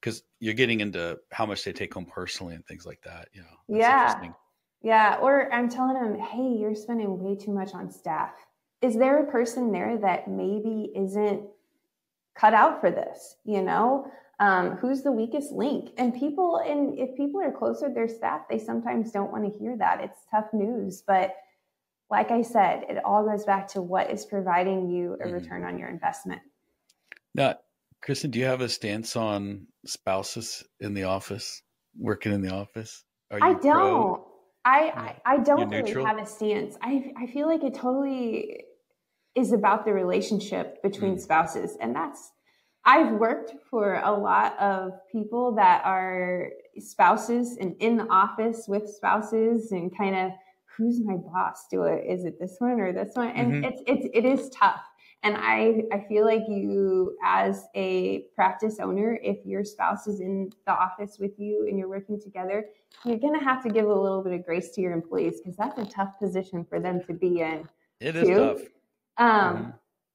because 0.00 0.22
you're 0.38 0.54
getting 0.54 0.78
into 0.78 1.18
how 1.32 1.44
much 1.44 1.64
they 1.64 1.72
take 1.72 1.92
home 1.92 2.06
personally 2.06 2.54
and 2.54 2.64
things 2.64 2.86
like 2.86 3.02
that. 3.02 3.30
You 3.32 3.40
know, 3.40 3.78
yeah. 3.80 4.30
Yeah. 4.82 5.18
Or 5.20 5.52
I'm 5.52 5.68
telling 5.68 5.94
them, 5.94 6.18
hey, 6.18 6.56
you're 6.58 6.74
spending 6.74 7.18
way 7.18 7.36
too 7.36 7.52
much 7.52 7.74
on 7.74 7.90
staff. 7.90 8.32
Is 8.80 8.96
there 8.96 9.22
a 9.22 9.30
person 9.30 9.72
there 9.72 9.98
that 9.98 10.28
maybe 10.28 10.92
isn't 10.94 11.42
cut 12.36 12.54
out 12.54 12.80
for 12.80 12.90
this? 12.90 13.36
You 13.44 13.62
know, 13.62 14.10
um, 14.38 14.76
who's 14.76 15.02
the 15.02 15.10
weakest 15.10 15.52
link? 15.52 15.90
And 15.98 16.14
people, 16.14 16.62
and 16.64 16.96
if 16.98 17.16
people 17.16 17.40
are 17.42 17.50
close 17.50 17.82
with 17.82 17.94
their 17.94 18.06
staff, 18.06 18.42
they 18.48 18.58
sometimes 18.58 19.10
don't 19.10 19.32
want 19.32 19.52
to 19.52 19.58
hear 19.58 19.76
that. 19.78 20.00
It's 20.00 20.20
tough 20.30 20.46
news, 20.52 21.02
but 21.06 21.34
like 22.10 22.30
I 22.30 22.42
said, 22.42 22.84
it 22.88 23.04
all 23.04 23.24
goes 23.24 23.44
back 23.44 23.68
to 23.68 23.82
what 23.82 24.10
is 24.10 24.24
providing 24.24 24.88
you 24.88 25.14
a 25.14 25.24
mm-hmm. 25.24 25.34
return 25.34 25.64
on 25.64 25.78
your 25.78 25.88
investment. 25.88 26.40
Now, 27.34 27.56
Kristen, 28.00 28.30
do 28.30 28.38
you 28.38 28.46
have 28.46 28.60
a 28.60 28.68
stance 28.68 29.16
on 29.16 29.66
spouses 29.84 30.64
in 30.80 30.94
the 30.94 31.04
office, 31.04 31.62
working 31.98 32.32
in 32.32 32.42
the 32.42 32.54
office? 32.54 33.04
I 33.30 33.54
don't. 33.54 33.60
Pro? 33.62 34.27
I, 34.68 35.16
I, 35.26 35.34
I 35.34 35.38
don't 35.38 35.70
really 35.70 36.04
have 36.04 36.18
a 36.18 36.26
stance. 36.26 36.76
I 36.82 37.12
I 37.16 37.26
feel 37.26 37.46
like 37.46 37.64
it 37.64 37.74
totally 37.74 38.64
is 39.34 39.52
about 39.52 39.84
the 39.84 39.92
relationship 39.92 40.82
between 40.82 41.16
mm. 41.16 41.20
spouses, 41.20 41.76
and 41.80 41.94
that's 41.94 42.32
I've 42.84 43.12
worked 43.12 43.54
for 43.70 44.00
a 44.04 44.12
lot 44.12 44.58
of 44.58 44.92
people 45.10 45.54
that 45.56 45.82
are 45.84 46.50
spouses 46.78 47.56
and 47.60 47.76
in 47.80 47.96
the 47.96 48.08
office 48.08 48.66
with 48.68 48.88
spouses 48.88 49.72
and 49.72 49.96
kind 49.96 50.16
of 50.16 50.32
who's 50.76 51.00
my 51.04 51.16
boss? 51.16 51.66
Do 51.70 51.82
it 51.82 52.04
is 52.08 52.24
it 52.24 52.38
this 52.38 52.56
one 52.58 52.80
or 52.80 52.92
this 52.92 53.14
one? 53.14 53.28
And 53.28 53.52
mm-hmm. 53.52 53.64
it's 53.64 53.82
it's 53.86 54.06
it 54.14 54.24
is 54.24 54.50
tough. 54.50 54.80
And 55.24 55.36
I, 55.36 55.82
I 55.92 56.04
feel 56.08 56.24
like 56.24 56.42
you, 56.48 57.16
as 57.24 57.66
a 57.74 58.26
practice 58.34 58.78
owner, 58.80 59.18
if 59.22 59.44
your 59.44 59.64
spouse 59.64 60.06
is 60.06 60.20
in 60.20 60.50
the 60.64 60.72
office 60.72 61.18
with 61.18 61.32
you 61.38 61.66
and 61.68 61.76
you're 61.76 61.88
working 61.88 62.20
together, 62.20 62.66
you're 63.04 63.18
going 63.18 63.36
to 63.36 63.44
have 63.44 63.62
to 63.64 63.68
give 63.68 63.86
a 63.86 63.94
little 63.94 64.22
bit 64.22 64.32
of 64.32 64.44
grace 64.44 64.70
to 64.70 64.80
your 64.80 64.92
employees 64.92 65.40
because 65.40 65.56
that's 65.56 65.78
a 65.78 65.84
tough 65.86 66.18
position 66.20 66.64
for 66.64 66.78
them 66.78 67.02
to 67.08 67.12
be 67.12 67.40
in. 67.40 67.68
It 68.00 68.14
is 68.14 68.28
tough. 68.28 68.60
Um, 69.18 69.56
mm-hmm. 69.56 69.70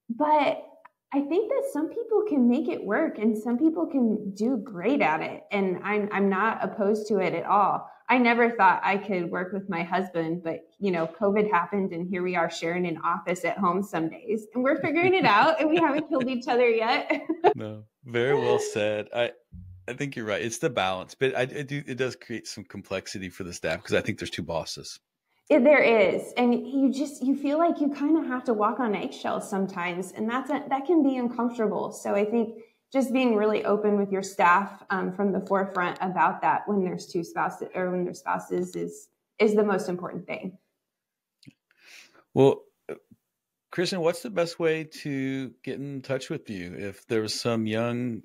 But 0.09 0.65
I 1.13 1.21
think 1.21 1.49
that 1.49 1.63
some 1.71 1.89
people 1.89 2.23
can 2.27 2.49
make 2.49 2.69
it 2.69 2.83
work 2.83 3.17
and 3.17 3.37
some 3.37 3.57
people 3.57 3.85
can 3.85 4.33
do 4.33 4.57
great 4.57 5.01
at 5.01 5.21
it. 5.21 5.43
And 5.51 5.79
I'm, 5.83 6.07
I'm 6.13 6.29
not 6.29 6.63
opposed 6.63 7.07
to 7.09 7.19
it 7.19 7.33
at 7.33 7.45
all. 7.45 7.89
I 8.13 8.19
never 8.19 8.51
thought 8.51 8.79
I 8.83 8.97
could 8.97 9.31
work 9.31 9.53
with 9.53 9.67
my 9.69 9.81
husband, 9.81 10.43
but 10.43 10.67
you 10.77 10.91
know, 10.91 11.09
COVID 11.19 11.49
happened 11.49 11.93
and 11.93 12.07
here 12.07 12.21
we 12.21 12.35
are 12.35 12.47
sharing 12.47 12.85
an 12.85 12.99
office 13.03 13.43
at 13.43 13.57
home 13.57 13.81
some 13.81 14.07
days 14.07 14.45
and 14.53 14.63
we're 14.63 14.79
figuring 14.79 15.15
it 15.15 15.25
out 15.25 15.59
and 15.59 15.67
we 15.67 15.77
haven't 15.77 16.09
killed 16.09 16.29
each 16.29 16.47
other 16.47 16.69
yet. 16.69 17.11
no, 17.55 17.85
very 18.05 18.35
well 18.35 18.59
said. 18.59 19.07
I, 19.15 19.31
I 19.87 19.93
think 19.93 20.15
you're 20.15 20.27
right. 20.27 20.43
It's 20.43 20.59
the 20.59 20.69
balance, 20.69 21.15
but 21.15 21.35
I, 21.35 21.41
I 21.41 21.45
do, 21.63 21.81
it 21.87 21.97
does 21.97 22.15
create 22.15 22.45
some 22.45 22.65
complexity 22.65 23.29
for 23.29 23.45
the 23.45 23.51
staff 23.51 23.77
because 23.77 23.95
I 23.95 24.01
think 24.01 24.19
there's 24.19 24.29
two 24.29 24.43
bosses. 24.43 24.99
It, 25.49 25.63
there 25.63 25.81
is, 25.81 26.33
and 26.37 26.53
you 26.53 26.91
just 26.93 27.23
you 27.23 27.35
feel 27.35 27.57
like 27.57 27.81
you 27.81 27.89
kind 27.89 28.17
of 28.17 28.27
have 28.27 28.43
to 28.43 28.53
walk 28.53 28.79
on 28.79 28.95
eggshells 28.95 29.49
sometimes, 29.49 30.11
and 30.11 30.29
that's 30.29 30.51
a, 30.51 30.63
that 30.69 30.85
can 30.85 31.03
be 31.03 31.17
uncomfortable. 31.17 31.91
So 31.91 32.13
I 32.13 32.25
think 32.25 32.59
just 32.93 33.11
being 33.11 33.35
really 33.35 33.65
open 33.65 33.97
with 33.97 34.11
your 34.11 34.21
staff 34.21 34.83
um, 34.91 35.11
from 35.11 35.31
the 35.31 35.41
forefront 35.41 35.97
about 35.99 36.41
that 36.41 36.61
when 36.67 36.83
there's 36.83 37.07
two 37.07 37.23
spouses 37.23 37.67
or 37.73 37.89
when 37.89 38.05
there's 38.05 38.19
spouses 38.19 38.75
is 38.75 39.09
is 39.39 39.55
the 39.55 39.63
most 39.63 39.89
important 39.89 40.27
thing. 40.27 40.57
Well, 42.35 42.61
Kristen, 43.71 43.99
what's 43.99 44.21
the 44.21 44.29
best 44.29 44.59
way 44.59 44.83
to 44.83 45.51
get 45.63 45.79
in 45.79 46.03
touch 46.03 46.29
with 46.29 46.47
you 46.49 46.75
if 46.77 47.07
there's 47.07 47.33
some 47.33 47.65
young 47.65 48.21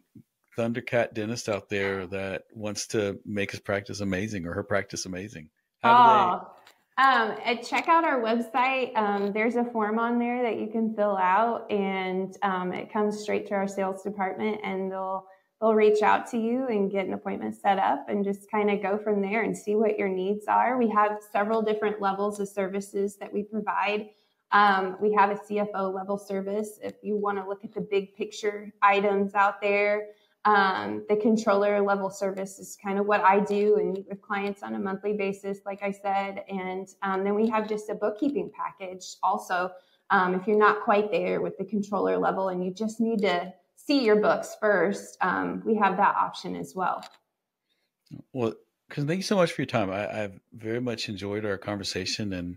Thundercat 0.57 1.15
dentist 1.15 1.49
out 1.49 1.71
there 1.71 2.07
that 2.09 2.45
wants 2.53 2.89
to 2.89 3.19
make 3.25 3.53
his 3.53 3.61
practice 3.61 4.01
amazing 4.01 4.47
or 4.47 4.53
her 4.53 4.63
practice 4.63 5.07
amazing? 5.07 5.49
How 5.83 6.43
oh, 6.45 6.58
um, 6.99 7.37
check 7.63 7.89
out 7.89 8.05
our 8.05 8.21
website. 8.21 8.95
Um, 8.97 9.33
there's 9.33 9.55
a 9.55 9.65
form 9.65 10.01
on 10.01 10.19
there 10.19 10.43
that 10.43 10.59
you 10.59 10.67
can 10.67 10.95
fill 10.95 11.17
out, 11.17 11.71
and 11.71 12.37
um, 12.43 12.73
it 12.73 12.93
comes 12.93 13.21
straight 13.21 13.47
to 13.49 13.55
our 13.55 13.69
sales 13.69 14.03
department, 14.03 14.61
and 14.65 14.91
they'll 14.91 15.25
they'll 15.61 15.75
reach 15.75 16.03
out 16.03 16.29
to 16.31 16.39
you 16.39 16.67
and 16.67 16.91
get 16.91 17.07
an 17.07 17.15
appointment 17.15 17.55
set 17.55 17.79
up, 17.79 18.09
and 18.09 18.25
just 18.25 18.51
kind 18.51 18.69
of 18.69 18.83
go 18.83 18.99
from 18.99 19.23
there 19.23 19.43
and 19.43 19.57
see 19.57 19.77
what 19.77 19.97
your 19.97 20.09
needs 20.09 20.47
are. 20.49 20.77
We 20.77 20.89
have 20.91 21.19
several 21.33 21.63
different 21.63 22.01
levels 22.01 22.41
of 22.41 22.49
services 22.49 23.17
that 23.19 23.33
we 23.33 23.45
provide. 23.45 24.09
Um, 24.51 24.97
we 25.01 25.13
have 25.13 25.31
a 25.31 25.35
CFO 25.37 25.95
level 25.95 26.19
service 26.19 26.81
if 26.83 26.95
you 27.03 27.17
want 27.17 27.39
to 27.39 27.47
look 27.49 27.65
at 27.65 27.73
the 27.73 27.81
big 27.81 28.17
picture 28.17 28.73
items 28.83 29.35
out 29.35 29.61
there. 29.61 30.09
Um, 30.45 31.05
the 31.09 31.17
controller 31.17 31.81
level 31.83 32.11
service 32.11 32.59
is 32.59 32.77
kind 32.83 32.99
of 32.99 33.07
what 33.07 33.21
I 33.23 33.41
do 33.41 33.77
and 33.77 33.93
meet 33.93 34.07
with 34.09 34.23
clients 34.23 34.63
on 34.63 34.75
a 34.75 34.79
monthly 34.79 35.13
basis, 35.13 35.59
like 35.67 35.83
I 35.83 35.91
said. 35.91 36.45
And 36.49 36.89
um, 37.03 37.25
then 37.25 37.35
we 37.35 37.49
have 37.49 37.69
just 37.69 37.91
a 37.91 37.95
bookkeeping 37.95 38.51
package 38.57 39.17
also. 39.23 39.71
Um, 40.11 40.35
if 40.35 40.47
you're 40.47 40.59
not 40.59 40.83
quite 40.85 41.11
there 41.11 41.41
with 41.43 41.59
the 41.59 41.65
controller 41.65 42.17
level 42.17 42.49
and 42.49 42.65
you 42.65 42.73
just 42.73 43.01
need 43.01 43.21
to 43.23 43.53
see 43.77 44.05
your 44.05 44.17
books 44.17 44.57
first, 44.61 45.19
um, 45.21 45.63
we 45.67 45.75
have 45.75 45.97
that 45.97 46.17
option 46.17 46.57
as 46.57 46.75
well. 46.75 47.05
Well, 48.33 48.55
because 48.89 49.05
thank 49.05 49.19
you 49.19 49.23
so 49.23 49.37
much 49.37 49.53
for 49.53 49.63
your 49.63 49.67
time. 49.67 49.91
I, 49.91 50.07
have 50.07 50.41
very 50.53 50.81
much 50.81 51.09
enjoyed 51.09 51.45
our 51.45 51.59
conversation, 51.59 52.33
and 52.33 52.57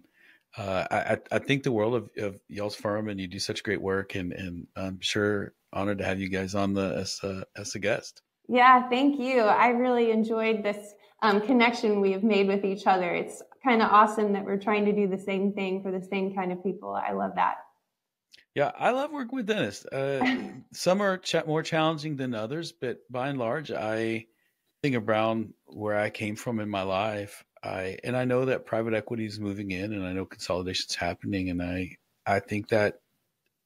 uh, 0.57 0.85
I, 0.91 1.17
I, 1.31 1.39
think 1.39 1.63
the 1.63 1.71
world 1.71 1.95
of, 1.95 2.09
of 2.17 2.39
y'all's 2.49 2.75
firm, 2.75 3.07
and 3.07 3.19
you 3.19 3.27
do 3.27 3.39
such 3.39 3.63
great 3.63 3.81
work, 3.81 4.15
and, 4.15 4.33
and 4.33 4.67
I'm 4.75 4.99
sure 4.99 5.53
honored 5.71 5.99
to 5.99 6.05
have 6.05 6.19
you 6.19 6.27
guys 6.27 6.55
on 6.55 6.73
the 6.73 6.95
as 6.97 7.19
a, 7.23 7.45
as 7.55 7.75
a 7.75 7.79
guest. 7.79 8.21
Yeah, 8.49 8.89
thank 8.89 9.19
you. 9.19 9.41
I 9.41 9.69
really 9.69 10.11
enjoyed 10.11 10.63
this 10.63 10.93
um, 11.21 11.39
connection 11.41 12.01
we 12.01 12.11
have 12.11 12.23
made 12.23 12.47
with 12.47 12.65
each 12.65 12.85
other. 12.85 13.13
It's 13.13 13.41
kind 13.63 13.81
of 13.81 13.89
awesome 13.91 14.33
that 14.33 14.43
we're 14.43 14.59
trying 14.59 14.85
to 14.85 14.91
do 14.91 15.07
the 15.07 15.17
same 15.17 15.53
thing 15.53 15.81
for 15.83 15.91
the 15.91 16.05
same 16.05 16.35
kind 16.35 16.51
of 16.51 16.61
people. 16.63 16.93
I 16.93 17.13
love 17.13 17.31
that. 17.35 17.55
Yeah, 18.53 18.71
I 18.77 18.91
love 18.91 19.11
working 19.11 19.37
with 19.37 19.45
dentists. 19.45 19.85
Uh, 19.85 20.49
some 20.73 21.01
are 21.01 21.17
ch- 21.17 21.45
more 21.45 21.63
challenging 21.63 22.17
than 22.17 22.33
others, 22.33 22.73
but 22.73 22.99
by 23.09 23.29
and 23.29 23.39
large, 23.39 23.71
I 23.71 24.25
think 24.83 24.95
around 24.95 25.53
where 25.67 25.97
I 25.97 26.09
came 26.09 26.35
from 26.35 26.59
in 26.59 26.69
my 26.69 26.81
life, 26.81 27.45
I 27.63 27.97
and 28.03 28.17
I 28.17 28.25
know 28.25 28.45
that 28.45 28.65
private 28.65 28.93
equity 28.93 29.25
is 29.25 29.39
moving 29.39 29.71
in, 29.71 29.93
and 29.93 30.05
I 30.05 30.13
know 30.13 30.25
consolidation's 30.25 30.95
happening, 30.95 31.49
and 31.49 31.61
I 31.61 31.97
I 32.25 32.39
think 32.39 32.69
that 32.69 32.99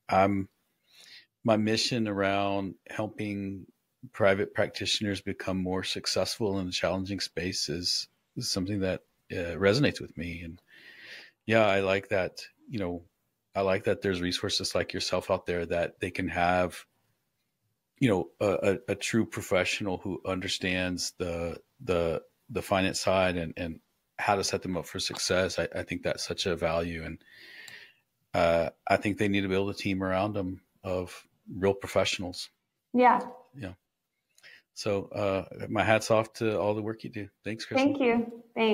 I'm 0.09 0.49
my 1.43 1.57
mission 1.57 2.07
around 2.07 2.75
helping 2.89 3.67
private 4.11 4.53
practitioners 4.53 5.21
become 5.21 5.57
more 5.57 5.83
successful 5.83 6.59
in 6.59 6.67
a 6.67 6.71
challenging 6.71 7.19
space 7.19 7.69
is, 7.69 8.07
is 8.35 8.49
something 8.49 8.79
that 8.81 9.01
uh, 9.31 9.55
resonates 9.55 10.01
with 10.01 10.17
me. 10.17 10.41
And 10.43 10.61
yeah, 11.45 11.65
I 11.65 11.81
like 11.81 12.09
that. 12.09 12.41
You 12.67 12.79
know, 12.79 13.03
I 13.55 13.61
like 13.61 13.85
that 13.85 14.01
there's 14.01 14.21
resources 14.21 14.75
like 14.75 14.93
yourself 14.93 15.29
out 15.31 15.45
there 15.45 15.65
that 15.67 15.99
they 15.99 16.11
can 16.11 16.27
have, 16.29 16.83
you 17.99 18.09
know, 18.09 18.29
a, 18.39 18.73
a, 18.73 18.91
a 18.91 18.95
true 18.95 19.25
professional 19.25 19.97
who 19.97 20.21
understands 20.25 21.13
the 21.17 21.59
the 21.83 22.21
the 22.49 22.61
finance 22.61 22.99
side 22.99 23.37
and 23.37 23.53
and 23.57 23.79
how 24.17 24.35
to 24.35 24.43
set 24.43 24.61
them 24.61 24.77
up 24.77 24.85
for 24.85 24.99
success. 24.99 25.59
I, 25.59 25.67
I 25.75 25.83
think 25.83 26.03
that's 26.03 26.25
such 26.25 26.45
a 26.45 26.55
value, 26.55 27.03
and 27.03 27.17
uh, 28.33 28.69
I 28.87 28.97
think 28.97 29.17
they 29.17 29.27
need 29.27 29.41
to 29.41 29.49
build 29.49 29.69
a 29.69 29.73
team 29.73 30.03
around 30.03 30.33
them 30.33 30.61
of 30.83 31.25
real 31.53 31.73
professionals. 31.73 32.49
Yeah. 32.93 33.19
Yeah. 33.57 33.73
So 34.73 35.05
uh, 35.05 35.45
my 35.69 35.83
hat's 35.83 36.11
off 36.11 36.33
to 36.33 36.59
all 36.59 36.75
the 36.75 36.81
work 36.81 37.03
you 37.03 37.09
do. 37.09 37.29
Thanks, 37.45 37.65
Chris. 37.65 37.81
Thank 37.81 37.99
you. 37.99 38.43
Thanks. 38.53 38.71